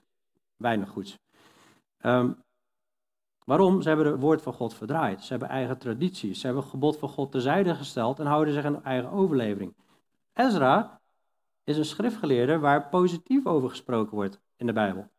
[0.56, 1.18] Weinig goeds.
[2.00, 2.42] Um,
[3.44, 3.82] waarom?
[3.82, 5.22] Ze hebben het woord van God verdraaid.
[5.22, 6.40] Ze hebben eigen tradities.
[6.40, 9.74] Ze hebben het gebod van God terzijde gesteld en houden zich aan eigen overlevering.
[10.32, 11.00] Ezra
[11.64, 15.11] is een schriftgeleerde waar positief over gesproken wordt in de Bijbel.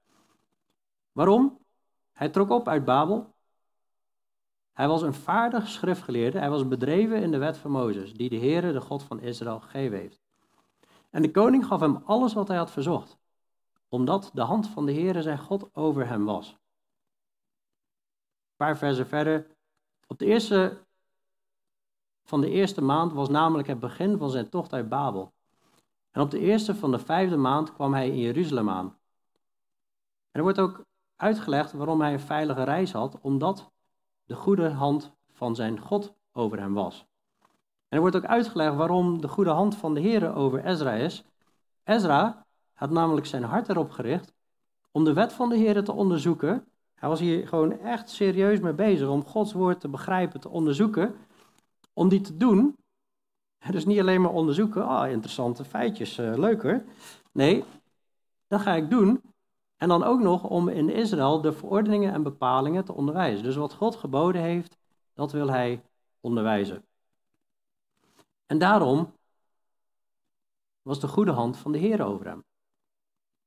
[1.14, 1.60] Waarom?
[2.12, 3.34] Hij trok op uit Babel.
[4.74, 6.40] Hij was een vaardig schriftgeleerde.
[6.40, 9.60] Hij was bedreven in de wet van Mozes, die de Heere, de God van Israël,
[9.60, 10.22] gegeven heeft.
[11.10, 13.18] En de koning gaf hem alles wat hij had verzocht,
[13.90, 16.50] omdat de hand van de Heere zijn God over hem was.
[16.50, 16.56] Een
[18.56, 19.48] paar versen verder.
[20.08, 20.86] Op de eerste
[22.24, 25.34] van de eerste maand was namelijk het begin van zijn tocht uit Babel.
[26.12, 28.98] En op de eerste van de vijfde maand kwam hij in Jeruzalem aan.
[30.32, 30.86] Er wordt ook
[31.16, 33.72] uitgelegd waarom hij een veilige reis had, omdat
[34.26, 37.06] de goede hand van zijn God over hem was.
[37.88, 41.24] En er wordt ook uitgelegd waarom de goede hand van de Heer over Ezra is.
[41.84, 44.34] Ezra had namelijk zijn hart erop gericht
[44.92, 46.68] om de wet van de Heer te onderzoeken.
[46.96, 51.16] Hij was hier gewoon echt serieus mee bezig om Gods woord te begrijpen, te onderzoeken.
[51.94, 52.76] Om die te doen,
[53.72, 56.84] dus niet alleen maar onderzoeken, ah, interessante feitjes, uh, leuk hoor.
[57.32, 57.64] Nee,
[58.48, 59.33] dat ga ik doen.
[59.84, 63.44] En dan ook nog om in Israël de verordeningen en bepalingen te onderwijzen.
[63.44, 64.78] Dus wat God geboden heeft,
[65.14, 65.84] dat wil hij
[66.20, 66.86] onderwijzen.
[68.46, 69.14] En daarom
[70.82, 72.44] was de goede hand van de Heer over hem.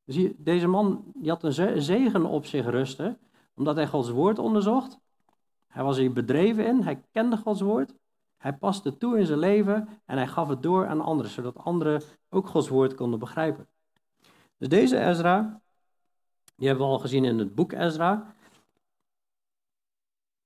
[0.05, 3.19] Dus deze man die had een zegen op zich rusten,
[3.55, 4.99] omdat hij Gods woord onderzocht.
[5.67, 7.95] Hij was hier bedreven in, hij kende Gods woord.
[8.37, 12.03] Hij paste toe in zijn leven en hij gaf het door aan anderen, zodat anderen
[12.29, 13.69] ook Gods woord konden begrijpen.
[14.57, 15.61] Dus deze Ezra,
[16.57, 18.35] die hebben we al gezien in het boek Ezra,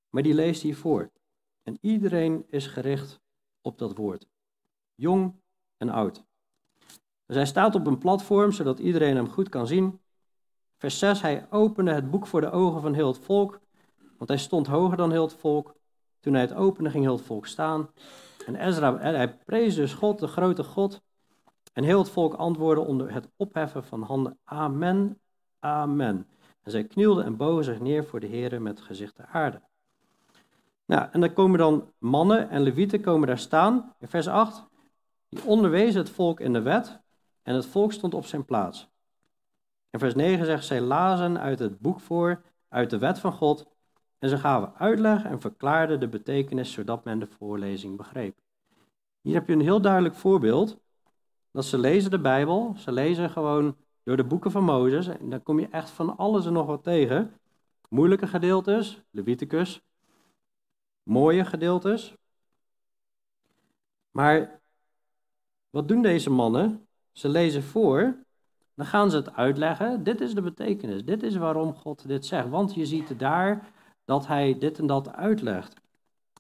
[0.09, 1.11] maar die leest hier voor.
[1.63, 3.21] En iedereen is gericht
[3.61, 4.27] op dat woord,
[4.95, 5.35] jong
[5.77, 6.25] en oud.
[7.27, 10.01] Dus hij staat op een platform, zodat iedereen hem goed kan zien.
[10.77, 13.61] Vers 6, hij opende het boek voor de ogen van heel het volk,
[14.17, 15.79] want hij stond hoger dan heel het volk.
[16.21, 17.91] Toen hij het opende, ging heel het volk staan.
[18.47, 21.03] En Ezra, hij prees dus God, de grote God.
[21.73, 25.20] En heel het volk antwoordde onder het opheffen van handen, Amen,
[25.61, 26.27] Amen.
[26.63, 29.63] En zij knielden en bogen zich neer voor de Heer met gezicht ter aarde.
[30.87, 34.65] Nou, en dan komen dan mannen en levieten komen daar staan, in vers 8.
[35.29, 37.01] Die onderwezen het volk in de wet
[37.43, 38.89] en het volk stond op zijn plaats.
[39.91, 43.67] En vers 9 zegt, zij lazen uit het boek voor, uit de wet van God,
[44.19, 48.39] en ze gaven uitleg en verklaarden de betekenis, zodat men de voorlezing begreep.
[49.21, 50.79] Hier heb je een heel duidelijk voorbeeld,
[51.53, 55.43] dat ze lezen de Bijbel, ze lezen gewoon door de boeken van Mozes, en dan
[55.43, 57.35] kom je echt van alles en nog wat tegen.
[57.89, 59.81] Moeilijke gedeeltes, Leviticus,
[61.03, 62.15] mooie gedeeltes.
[64.11, 64.61] Maar
[65.71, 66.87] wat doen deze mannen?
[67.13, 68.25] Ze lezen voor,
[68.75, 70.05] dan gaan ze het uitleggen.
[70.05, 72.49] Dit is de betekenis, dit is waarom God dit zegt.
[72.49, 73.73] Want je ziet daar
[74.05, 75.81] dat hij dit en dat uitlegt.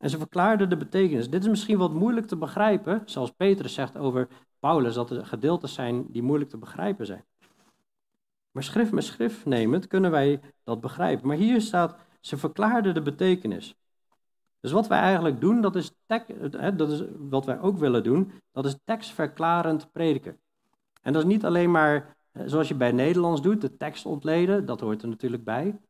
[0.00, 1.30] En ze verklaarden de betekenis.
[1.30, 5.74] Dit is misschien wat moeilijk te begrijpen, zoals Petrus zegt over Paulus, dat er gedeeltes
[5.74, 7.24] zijn die moeilijk te begrijpen zijn.
[8.50, 11.26] Maar schrift met schrift nemend kunnen wij dat begrijpen.
[11.26, 13.74] Maar hier staat, ze verklaarden de betekenis.
[14.60, 15.92] Dus wat wij eigenlijk doen, dat is,
[16.76, 20.40] dat is wat wij ook willen doen, dat is tekstverklarend prediken.
[21.02, 24.80] En dat is niet alleen maar zoals je bij Nederlands doet, de tekst ontleden, dat
[24.80, 25.80] hoort er natuurlijk bij.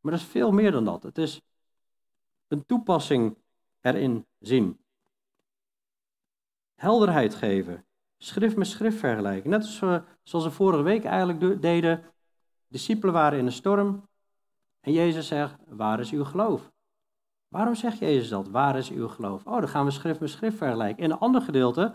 [0.00, 1.02] Maar dat is veel meer dan dat.
[1.02, 1.40] Het is
[2.48, 3.36] een toepassing
[3.80, 4.78] erin zien.
[6.74, 7.85] Helderheid geven.
[8.18, 9.50] Schrift met schrift vergelijken.
[9.50, 9.64] Net
[10.22, 12.02] zoals we vorige week eigenlijk deden.
[12.68, 14.08] Discipelen waren in een storm.
[14.80, 16.72] En Jezus zegt, waar is uw geloof?
[17.48, 18.48] Waarom zegt Jezus dat?
[18.48, 19.44] Waar is uw geloof?
[19.44, 21.04] Oh, dan gaan we schrift met schrift vergelijken.
[21.04, 21.94] In een ander gedeelte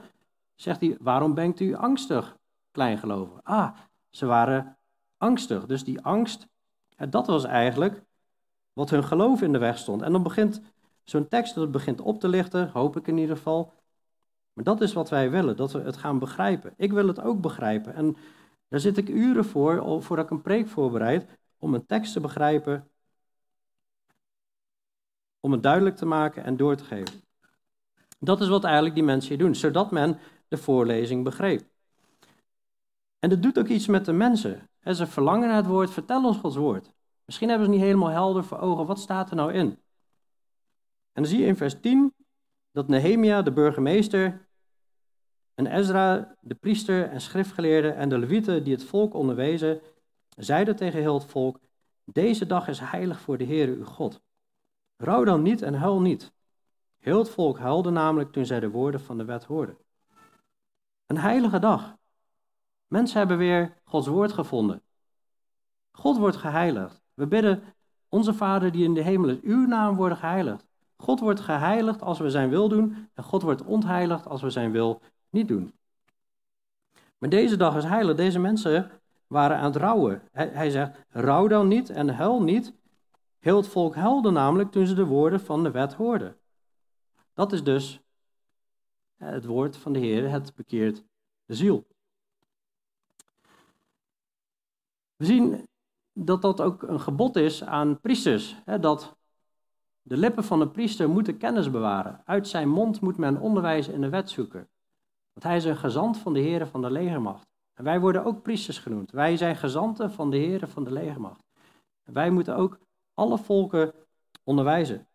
[0.56, 2.38] zegt hij, waarom bent u angstig,
[2.72, 3.40] kleingelovig?
[3.44, 3.76] Ah,
[4.10, 4.78] ze waren
[5.18, 5.66] angstig.
[5.66, 6.48] Dus die angst,
[7.10, 8.04] dat was eigenlijk
[8.74, 10.02] wat hun geloof in de weg stond.
[10.02, 10.62] En dan begint
[11.04, 13.74] zo'n tekst, dat begint op te lichten, hoop ik in ieder geval.
[14.54, 16.74] Maar dat is wat wij willen, dat we het gaan begrijpen.
[16.78, 17.94] Ik wil het ook begrijpen.
[17.94, 18.18] En
[18.68, 22.90] daar zit ik uren voor, voordat ik een preek voorbereid, om een tekst te begrijpen,
[25.40, 27.22] om het duidelijk te maken en door te geven.
[28.20, 31.70] Dat is wat eigenlijk die mensen hier doen, zodat men de voorlezing begreep.
[33.20, 34.70] En dat doet ook iets met de mensen.
[34.86, 36.94] ze verlangen naar het woord, vertel ons Gods woord.
[37.26, 39.68] Misschien hebben ze niet helemaal helder voor ogen, wat staat er nou in?
[41.14, 42.14] En dan zie je in vers 10
[42.72, 44.48] dat Nehemia, de burgemeester,
[45.54, 49.82] en Ezra, de priester en schriftgeleerde en de levieten die het volk onderwezen,
[50.38, 51.60] zeiden tegen heel het volk,
[52.04, 54.22] deze dag is heilig voor de Heere uw God.
[54.96, 56.34] Rouw dan niet en huil niet.
[56.98, 59.78] Heel het volk huilde namelijk toen zij de woorden van de wet hoorden.
[61.06, 61.98] Een heilige dag.
[62.88, 64.84] Mensen hebben weer Gods woord gevonden.
[65.92, 67.02] God wordt geheiligd.
[67.14, 67.64] We bidden,
[68.10, 70.68] onze Vader die in de hemel is, uw naam worden geheiligd.
[71.02, 74.72] God wordt geheiligd als we zijn wil doen en God wordt ontheiligd als we zijn
[74.72, 75.74] wil niet doen.
[77.18, 78.16] Maar deze dag is heilig.
[78.16, 78.92] Deze mensen
[79.28, 80.22] waren aan het rouwen.
[80.32, 82.74] Hij, hij zegt, rouw dan niet en huil niet.
[83.40, 86.38] Heel het volk huilde namelijk toen ze de woorden van de wet hoorden.
[87.34, 88.02] Dat is dus
[89.18, 91.04] het woord van de Heer, het bekeert
[91.46, 91.88] de ziel.
[95.16, 95.68] We zien
[96.14, 98.62] dat dat ook een gebod is aan priesters.
[98.66, 99.16] Hè, dat
[100.02, 102.22] de lippen van een priester moeten kennis bewaren.
[102.26, 104.70] Uit zijn mond moet men onderwijs in de wet zoeken.
[105.34, 107.48] Want hij is een gezant van de heren van de legermacht.
[107.74, 109.12] En wij worden ook priesters genoemd.
[109.12, 111.44] Wij zijn gezanten van de heren van de legermacht.
[112.04, 112.80] Wij moeten ook
[113.14, 113.94] alle volken
[114.44, 115.08] onderwijzen.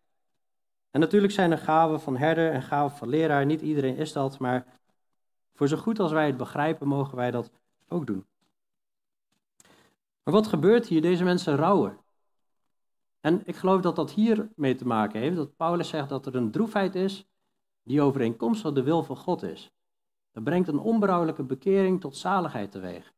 [0.91, 3.45] En natuurlijk zijn er gaven van herder en gaven van leraar.
[3.45, 4.79] Niet iedereen is dat, maar
[5.53, 7.51] voor zo goed als wij het begrijpen, mogen wij dat
[7.87, 8.25] ook doen.
[10.23, 11.01] Maar wat gebeurt hier?
[11.01, 11.97] Deze mensen rouwen.
[13.27, 16.35] En ik geloof dat dat hier mee te maken heeft, dat Paulus zegt dat er
[16.35, 17.27] een droefheid is
[17.83, 19.71] die overeenkomstig de wil van God is.
[20.31, 23.13] Dat brengt een onberouwelijke bekering tot zaligheid teweeg.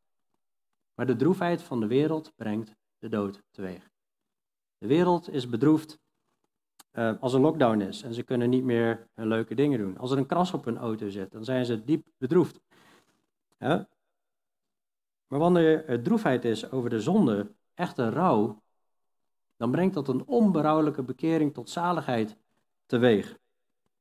[0.93, 3.89] Maar de droefheid van de wereld brengt de dood teweeg.
[4.77, 5.99] De wereld is bedroefd
[6.93, 9.97] uh, als er lockdown is en ze kunnen niet meer hun leuke dingen doen.
[9.97, 12.61] Als er een kras op hun auto zit, dan zijn ze diep bedroefd.
[13.57, 18.61] Maar wanneer er droefheid is over de zonde, echte rouw,
[19.59, 22.37] dan brengt dat een onberouwelijke bekering tot zaligheid
[22.85, 23.37] teweeg.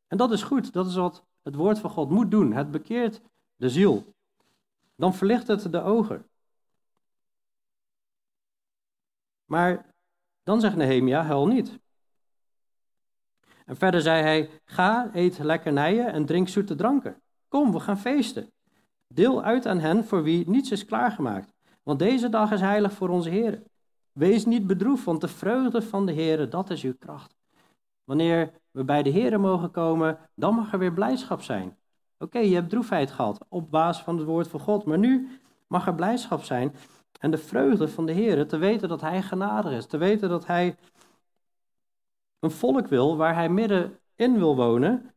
[0.06, 2.52] En dat is goed, dat is wat het woord van God moet doen.
[2.52, 3.20] Het bekeert
[3.56, 4.14] de ziel.
[4.96, 6.28] Dan verlicht het de ogen.
[9.44, 9.94] Maar
[10.42, 11.78] dan zegt Nehemia, huil niet.
[13.64, 17.22] En verder zei hij, ga, eet lekkernijen en drink zoete dranken.
[17.48, 18.52] Kom, we gaan feesten.
[19.06, 21.54] Deel uit aan hen voor wie niets is klaargemaakt.
[21.82, 23.62] Want deze dag is heilig voor onze Heer.
[24.18, 27.36] Wees niet bedroefd, want de vreugde van de Heer, dat is uw kracht.
[28.04, 31.76] Wanneer we bij de Heer mogen komen, dan mag er weer blijdschap zijn.
[32.18, 35.28] Oké, je hebt droefheid gehad op basis van het woord van God, maar nu
[35.66, 36.74] mag er blijdschap zijn.
[37.20, 40.46] En de vreugde van de Heer, te weten dat Hij genadig is, te weten dat
[40.46, 40.76] Hij
[42.38, 45.14] een volk wil waar Hij midden in wil wonen.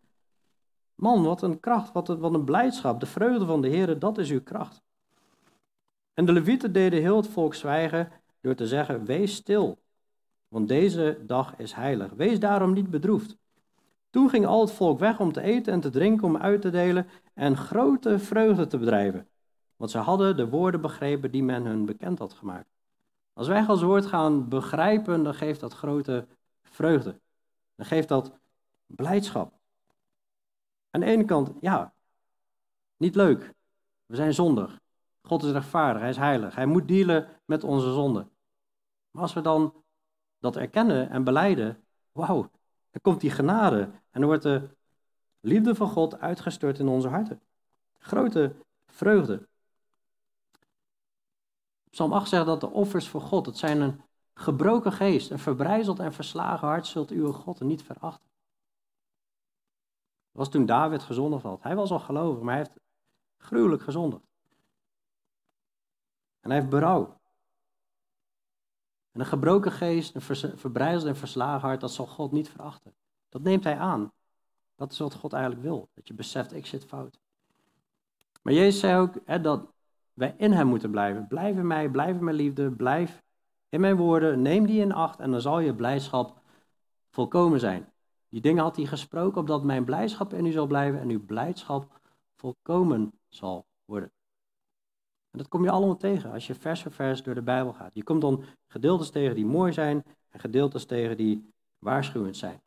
[0.95, 2.99] Man, wat een kracht, wat een, wat een blijdschap.
[2.99, 4.81] De vreugde van de Heer, dat is uw kracht.
[6.13, 9.81] En de levieten deden heel het volk zwijgen door te zeggen, wees stil,
[10.47, 12.11] want deze dag is heilig.
[12.13, 13.37] Wees daarom niet bedroefd.
[14.09, 16.69] Toen ging al het volk weg om te eten en te drinken, om uit te
[16.69, 19.29] delen en grote vreugde te bedrijven.
[19.75, 22.69] Want ze hadden de woorden begrepen die men hun bekend had gemaakt.
[23.33, 26.27] Als wij Gods woord gaan begrijpen, dan geeft dat grote
[26.63, 27.19] vreugde.
[27.75, 28.39] Dan geeft dat
[28.85, 29.59] blijdschap.
[30.89, 31.93] Aan de ene kant, ja,
[32.97, 33.53] niet leuk.
[34.05, 34.80] We zijn zondig.
[35.31, 36.55] God is rechtvaardig, hij is heilig.
[36.55, 38.31] Hij moet dealen met onze zonden.
[39.11, 39.83] Maar als we dan
[40.39, 42.41] dat erkennen en beleiden, wauw,
[42.91, 44.69] dan komt die genade en dan wordt de
[45.39, 47.41] liefde van God uitgestort in onze harten.
[47.97, 48.55] Grote
[48.85, 49.47] vreugde.
[51.89, 54.01] Psalm 8 zegt dat de offers voor God, het zijn een
[54.33, 58.29] gebroken geest, een verbrijzeld en verslagen hart zult uw God niet verachten.
[60.31, 61.63] Dat was toen David gezondigd had.
[61.63, 62.79] Hij was al gelovig, maar hij heeft
[63.37, 64.30] gruwelijk gezondigd.
[66.41, 67.19] En hij heeft berouw.
[69.11, 72.93] En een gebroken geest, een verbrijzeld en verslagen hart, dat zal God niet verachten.
[73.29, 74.11] Dat neemt hij aan.
[74.75, 75.89] Dat is wat God eigenlijk wil.
[75.93, 77.19] Dat je beseft, ik zit fout.
[78.41, 79.73] Maar Jezus zei ook hè, dat
[80.13, 81.27] wij in hem moeten blijven.
[81.27, 83.23] Blijf in mij, blijf in mijn liefde, blijf
[83.69, 84.41] in mijn woorden.
[84.41, 86.41] Neem die in acht en dan zal je blijdschap
[87.09, 87.93] volkomen zijn.
[88.29, 91.99] Die dingen had hij gesproken, opdat mijn blijdschap in u zal blijven en uw blijdschap
[92.35, 94.11] volkomen zal worden.
[95.31, 97.91] En dat kom je allemaal tegen als je vers voor vers door de Bijbel gaat.
[97.93, 102.61] Je komt dan gedeeltes tegen die mooi zijn en gedeeltes tegen die waarschuwend zijn.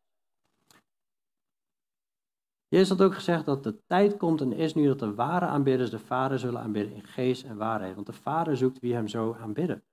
[2.68, 5.90] Jezus had ook gezegd dat de tijd komt en is nu dat de ware aanbidders
[5.90, 7.94] de Vader zullen aanbidden in geest en waarheid.
[7.94, 9.84] Want de Vader zoekt wie hem zo aanbidden.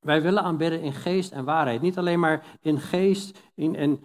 [0.00, 1.80] Wij willen aanbidden in geest en waarheid.
[1.80, 4.04] Niet alleen maar in geest, in, in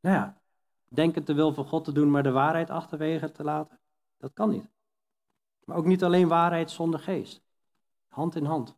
[0.00, 0.40] nou ja,
[0.88, 3.80] denken te wil van God te doen, maar de waarheid achterwege te laten.
[4.18, 4.68] Dat kan niet.
[5.68, 7.42] Maar ook niet alleen waarheid zonder geest.
[8.08, 8.76] Hand in hand.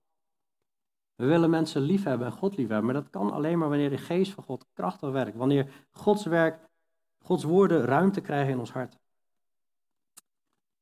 [1.14, 4.32] We willen mensen liefhebben en God liefhebben, maar dat kan alleen maar wanneer de geest
[4.32, 5.36] van God krachtig werkt.
[5.36, 6.68] Wanneer Gods werk,
[7.18, 8.99] Gods woorden ruimte krijgen in ons hart.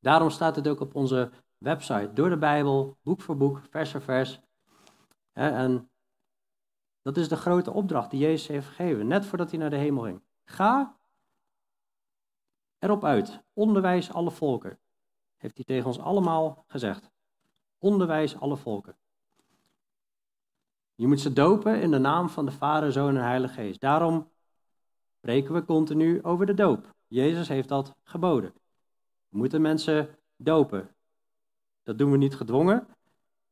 [0.01, 4.03] Daarom staat het ook op onze website, door de Bijbel, boek voor boek, vers voor
[4.03, 4.41] vers.
[5.33, 5.91] En
[7.03, 10.03] dat is de grote opdracht die Jezus heeft gegeven, net voordat hij naar de hemel
[10.03, 10.23] ging.
[10.45, 10.97] Ga
[12.79, 14.79] erop uit, onderwijs alle volken
[15.39, 17.11] heeft hij tegen ons allemaal gezegd.
[17.79, 18.97] Onderwijs alle volken.
[20.95, 23.81] Je moet ze dopen in de naam van de Vader, Zoon en Heilige Geest.
[23.81, 24.31] Daarom
[25.17, 26.95] spreken we continu over de doop.
[27.07, 28.53] Jezus heeft dat geboden.
[29.29, 30.95] We moeten mensen dopen.
[31.83, 32.87] Dat doen we niet gedwongen,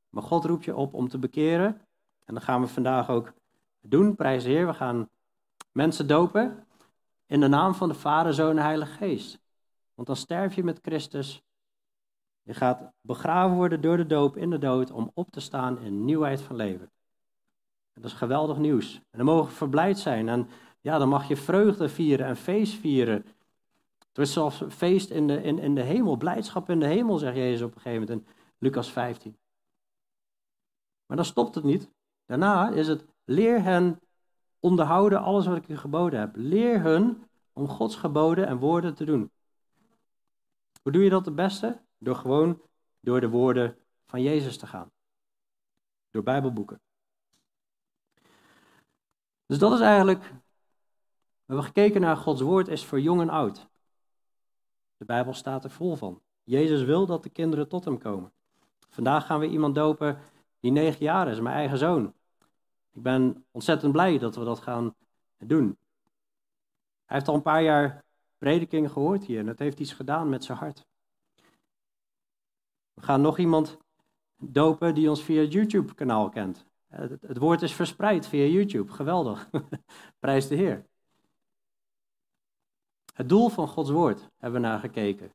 [0.08, 1.80] maar God roept je op om te bekeren.
[2.24, 3.32] En dat gaan we vandaag ook
[3.80, 4.66] doen, prijs Heer.
[4.66, 5.08] We gaan
[5.72, 6.66] mensen dopen
[7.26, 9.38] in de naam van de Vader, Zoon en Heilige Geest.
[9.94, 11.42] Want dan sterf je met Christus
[12.46, 16.04] je gaat begraven worden door de doop in de dood om op te staan in
[16.04, 16.90] nieuwheid van leven.
[17.92, 18.94] dat is geweldig nieuws.
[18.94, 20.28] En dan mogen we verblijd zijn.
[20.28, 20.48] En
[20.80, 23.26] ja, dan mag je vreugde vieren en feest vieren.
[23.98, 27.36] Het is zelfs feest in de, in, in de hemel, blijdschap in de hemel, zegt
[27.36, 29.36] Jezus op een gegeven moment in Lucas 15.
[31.06, 31.90] Maar dan stopt het niet.
[32.26, 34.00] Daarna is het, leer hen
[34.60, 36.36] onderhouden alles wat ik u geboden heb.
[36.36, 39.30] Leer hun om Gods geboden en woorden te doen.
[40.82, 41.84] Hoe doe je dat het beste?
[41.98, 42.62] Door gewoon
[43.00, 44.90] door de woorden van Jezus te gaan.
[46.10, 46.80] Door Bijbelboeken.
[49.46, 50.22] Dus dat is eigenlijk.
[50.22, 53.68] We hebben gekeken naar Gods woord is voor jong en oud.
[54.96, 56.22] De Bijbel staat er vol van.
[56.44, 58.32] Jezus wil dat de kinderen tot hem komen.
[58.90, 60.18] Vandaag gaan we iemand dopen
[60.60, 62.14] die negen jaar is, mijn eigen zoon.
[62.92, 64.94] Ik ben ontzettend blij dat we dat gaan
[65.38, 65.78] doen.
[67.04, 68.04] Hij heeft al een paar jaar
[68.38, 70.86] predikingen gehoord hier en het heeft iets gedaan met zijn hart.
[72.96, 73.76] We gaan nog iemand
[74.36, 76.66] dopen die ons via het YouTube-kanaal kent.
[76.86, 78.92] Het, woord is verspreid via YouTube.
[78.92, 79.50] Geweldig.
[80.18, 80.86] Prijs de Heer.
[83.14, 85.32] Het doel van Gods woord hebben we naar gekeken.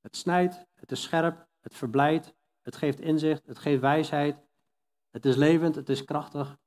[0.00, 4.46] Het snijdt, het is scherp, het verblijdt, het geeft inzicht, het geeft wijsheid.
[5.10, 6.58] Het is levend, het is krachtig.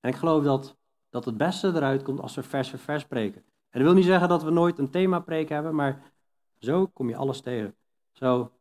[0.00, 0.76] En ik geloof dat,
[1.08, 3.44] dat het beste eruit komt als we vers voor vers spreken.
[3.70, 6.12] En dat wil niet zeggen dat we nooit een themapreek hebben, maar
[6.58, 7.76] zo kom je alles tegen.
[8.18, 8.52] So,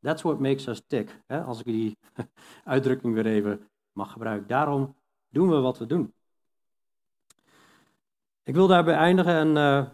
[0.00, 1.22] that's what makes us tick.
[1.26, 1.42] Hè?
[1.42, 1.98] Als ik die
[2.64, 4.48] uitdrukking weer even mag gebruiken.
[4.48, 4.96] Daarom
[5.28, 6.14] doen we wat we doen.
[8.42, 9.90] Ik wil daarbij eindigen en uh,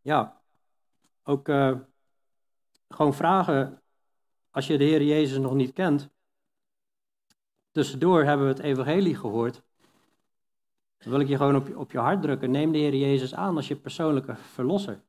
[0.00, 0.42] ja,
[1.22, 1.78] ook uh,
[2.88, 3.82] gewoon vragen,
[4.50, 6.08] als je de Heer Jezus nog niet kent.
[7.70, 9.62] Tussendoor hebben we het evangelie gehoord.
[10.98, 12.50] Dan wil ik je gewoon op je, op je hart drukken.
[12.50, 15.00] Neem de Heer Jezus aan als je persoonlijke verlosser.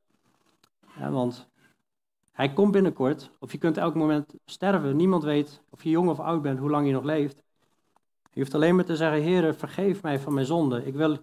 [0.97, 1.50] Ja, want
[2.31, 4.95] Hij komt binnenkort, of je kunt elk moment sterven.
[4.95, 7.43] Niemand weet of je jong of oud bent, hoe lang je nog leeft.
[8.33, 10.85] Je hoeft alleen maar te zeggen, Heer, vergeef mij van mijn zonde.
[10.85, 11.17] Ik, wil,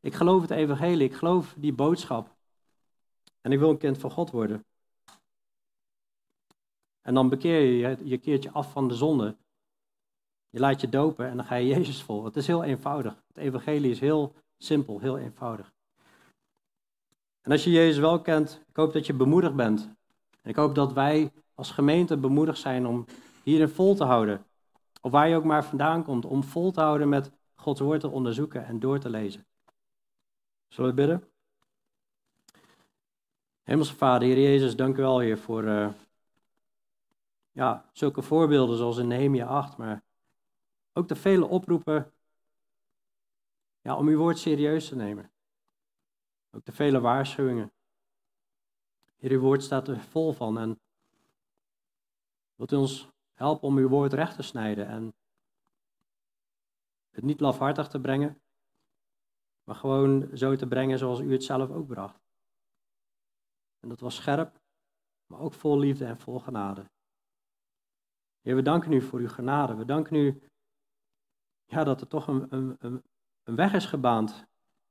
[0.00, 2.36] ik geloof het evangelie, ik geloof die boodschap.
[3.40, 4.64] En ik wil een kind van God worden.
[7.00, 9.36] En dan bekeer je, je keert je af van de zonde.
[10.50, 12.24] Je laat je dopen en dan ga je Jezus vol.
[12.24, 13.24] Het is heel eenvoudig.
[13.26, 15.72] Het evangelie is heel simpel, heel eenvoudig.
[17.40, 19.94] En als je Jezus wel kent, ik hoop dat je bemoedigd bent.
[20.42, 23.06] En ik hoop dat wij als gemeente bemoedigd zijn om
[23.42, 24.46] hierin vol te houden.
[25.00, 28.08] Of waar je ook maar vandaan komt, om vol te houden met Gods woord te
[28.08, 29.46] onderzoeken en door te lezen.
[30.68, 31.32] Zullen we bidden?
[33.62, 35.88] Hemelse Vader, Heer Jezus, dank u wel, Heer, voor uh,
[37.52, 40.02] ja, zulke voorbeelden zoals in Nehemia 8, maar
[40.92, 42.12] ook de vele oproepen
[43.80, 45.30] ja, om uw woord serieus te nemen.
[46.50, 47.72] Ook de vele waarschuwingen.
[49.22, 50.80] Heer, uw woord staat er vol van en
[52.54, 55.14] wilt u ons helpen om uw woord recht te snijden en
[57.10, 58.42] het niet lafhartig te brengen,
[59.64, 62.20] maar gewoon zo te brengen zoals u het zelf ook bracht.
[63.80, 64.60] En dat was scherp,
[65.26, 66.90] maar ook vol liefde en vol genade.
[68.40, 69.74] Heer, we danken u voor uw genade.
[69.74, 70.42] We danken u
[71.64, 73.02] ja, dat er toch een, een,
[73.42, 74.46] een weg is gebaand,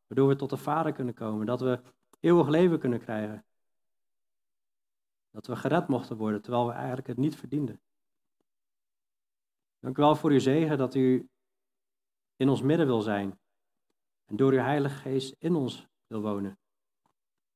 [0.07, 1.45] waardoor we tot de Vader kunnen komen.
[1.45, 1.82] Dat we
[2.19, 3.45] eeuwig leven kunnen krijgen.
[5.32, 7.82] Dat we gered mochten worden, terwijl we eigenlijk het niet verdienden.
[9.79, 11.29] Dank u wel voor uw zegen dat u
[12.36, 13.39] in ons midden wil zijn.
[14.25, 16.59] En door uw Heilige Geest in ons wil wonen.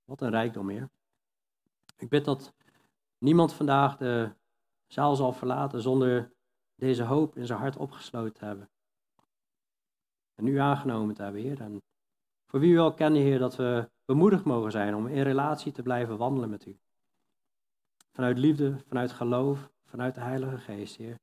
[0.04, 0.90] Wat een rijkdom, Heer.
[1.98, 2.54] Ik bid dat
[3.18, 4.36] niemand vandaag de
[4.88, 6.34] zaal zal verlaten zonder
[6.76, 8.70] deze hoop in zijn hart opgesloten te hebben.
[10.36, 11.62] En u aangenomen te hebben, Heer.
[11.62, 11.82] En
[12.46, 15.82] voor wie u wel kennen, Heer, dat we bemoedigd mogen zijn om in relatie te
[15.82, 16.80] blijven wandelen met u.
[18.16, 21.20] Vanuit liefde, vanuit geloof, vanuit de Heilige Geest, Heer.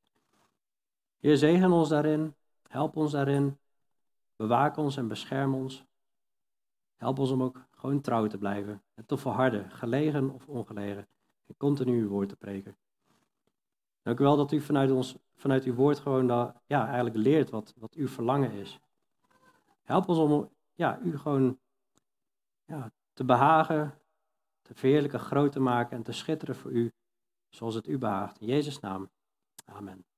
[1.19, 2.35] Heer, zegen ons daarin,
[2.69, 3.59] help ons daarin,
[4.37, 5.85] bewaak ons en bescherm ons.
[6.97, 11.09] Help ons om ook gewoon trouw te blijven en te volharden, gelegen of ongelegen,
[11.47, 12.77] en continu uw woord te preken.
[14.03, 16.27] Dank u wel dat u vanuit, ons, vanuit uw woord gewoon
[16.67, 18.79] ja, eigenlijk leert wat, wat uw verlangen is.
[19.83, 21.59] Help ons om ja, u gewoon
[22.65, 24.02] ja, te behagen,
[24.73, 26.93] te verheerlijken, groot te maken en te schitteren voor u,
[27.49, 28.39] zoals het u behaagt.
[28.39, 29.11] In Jezus' naam.
[29.65, 30.12] Amen.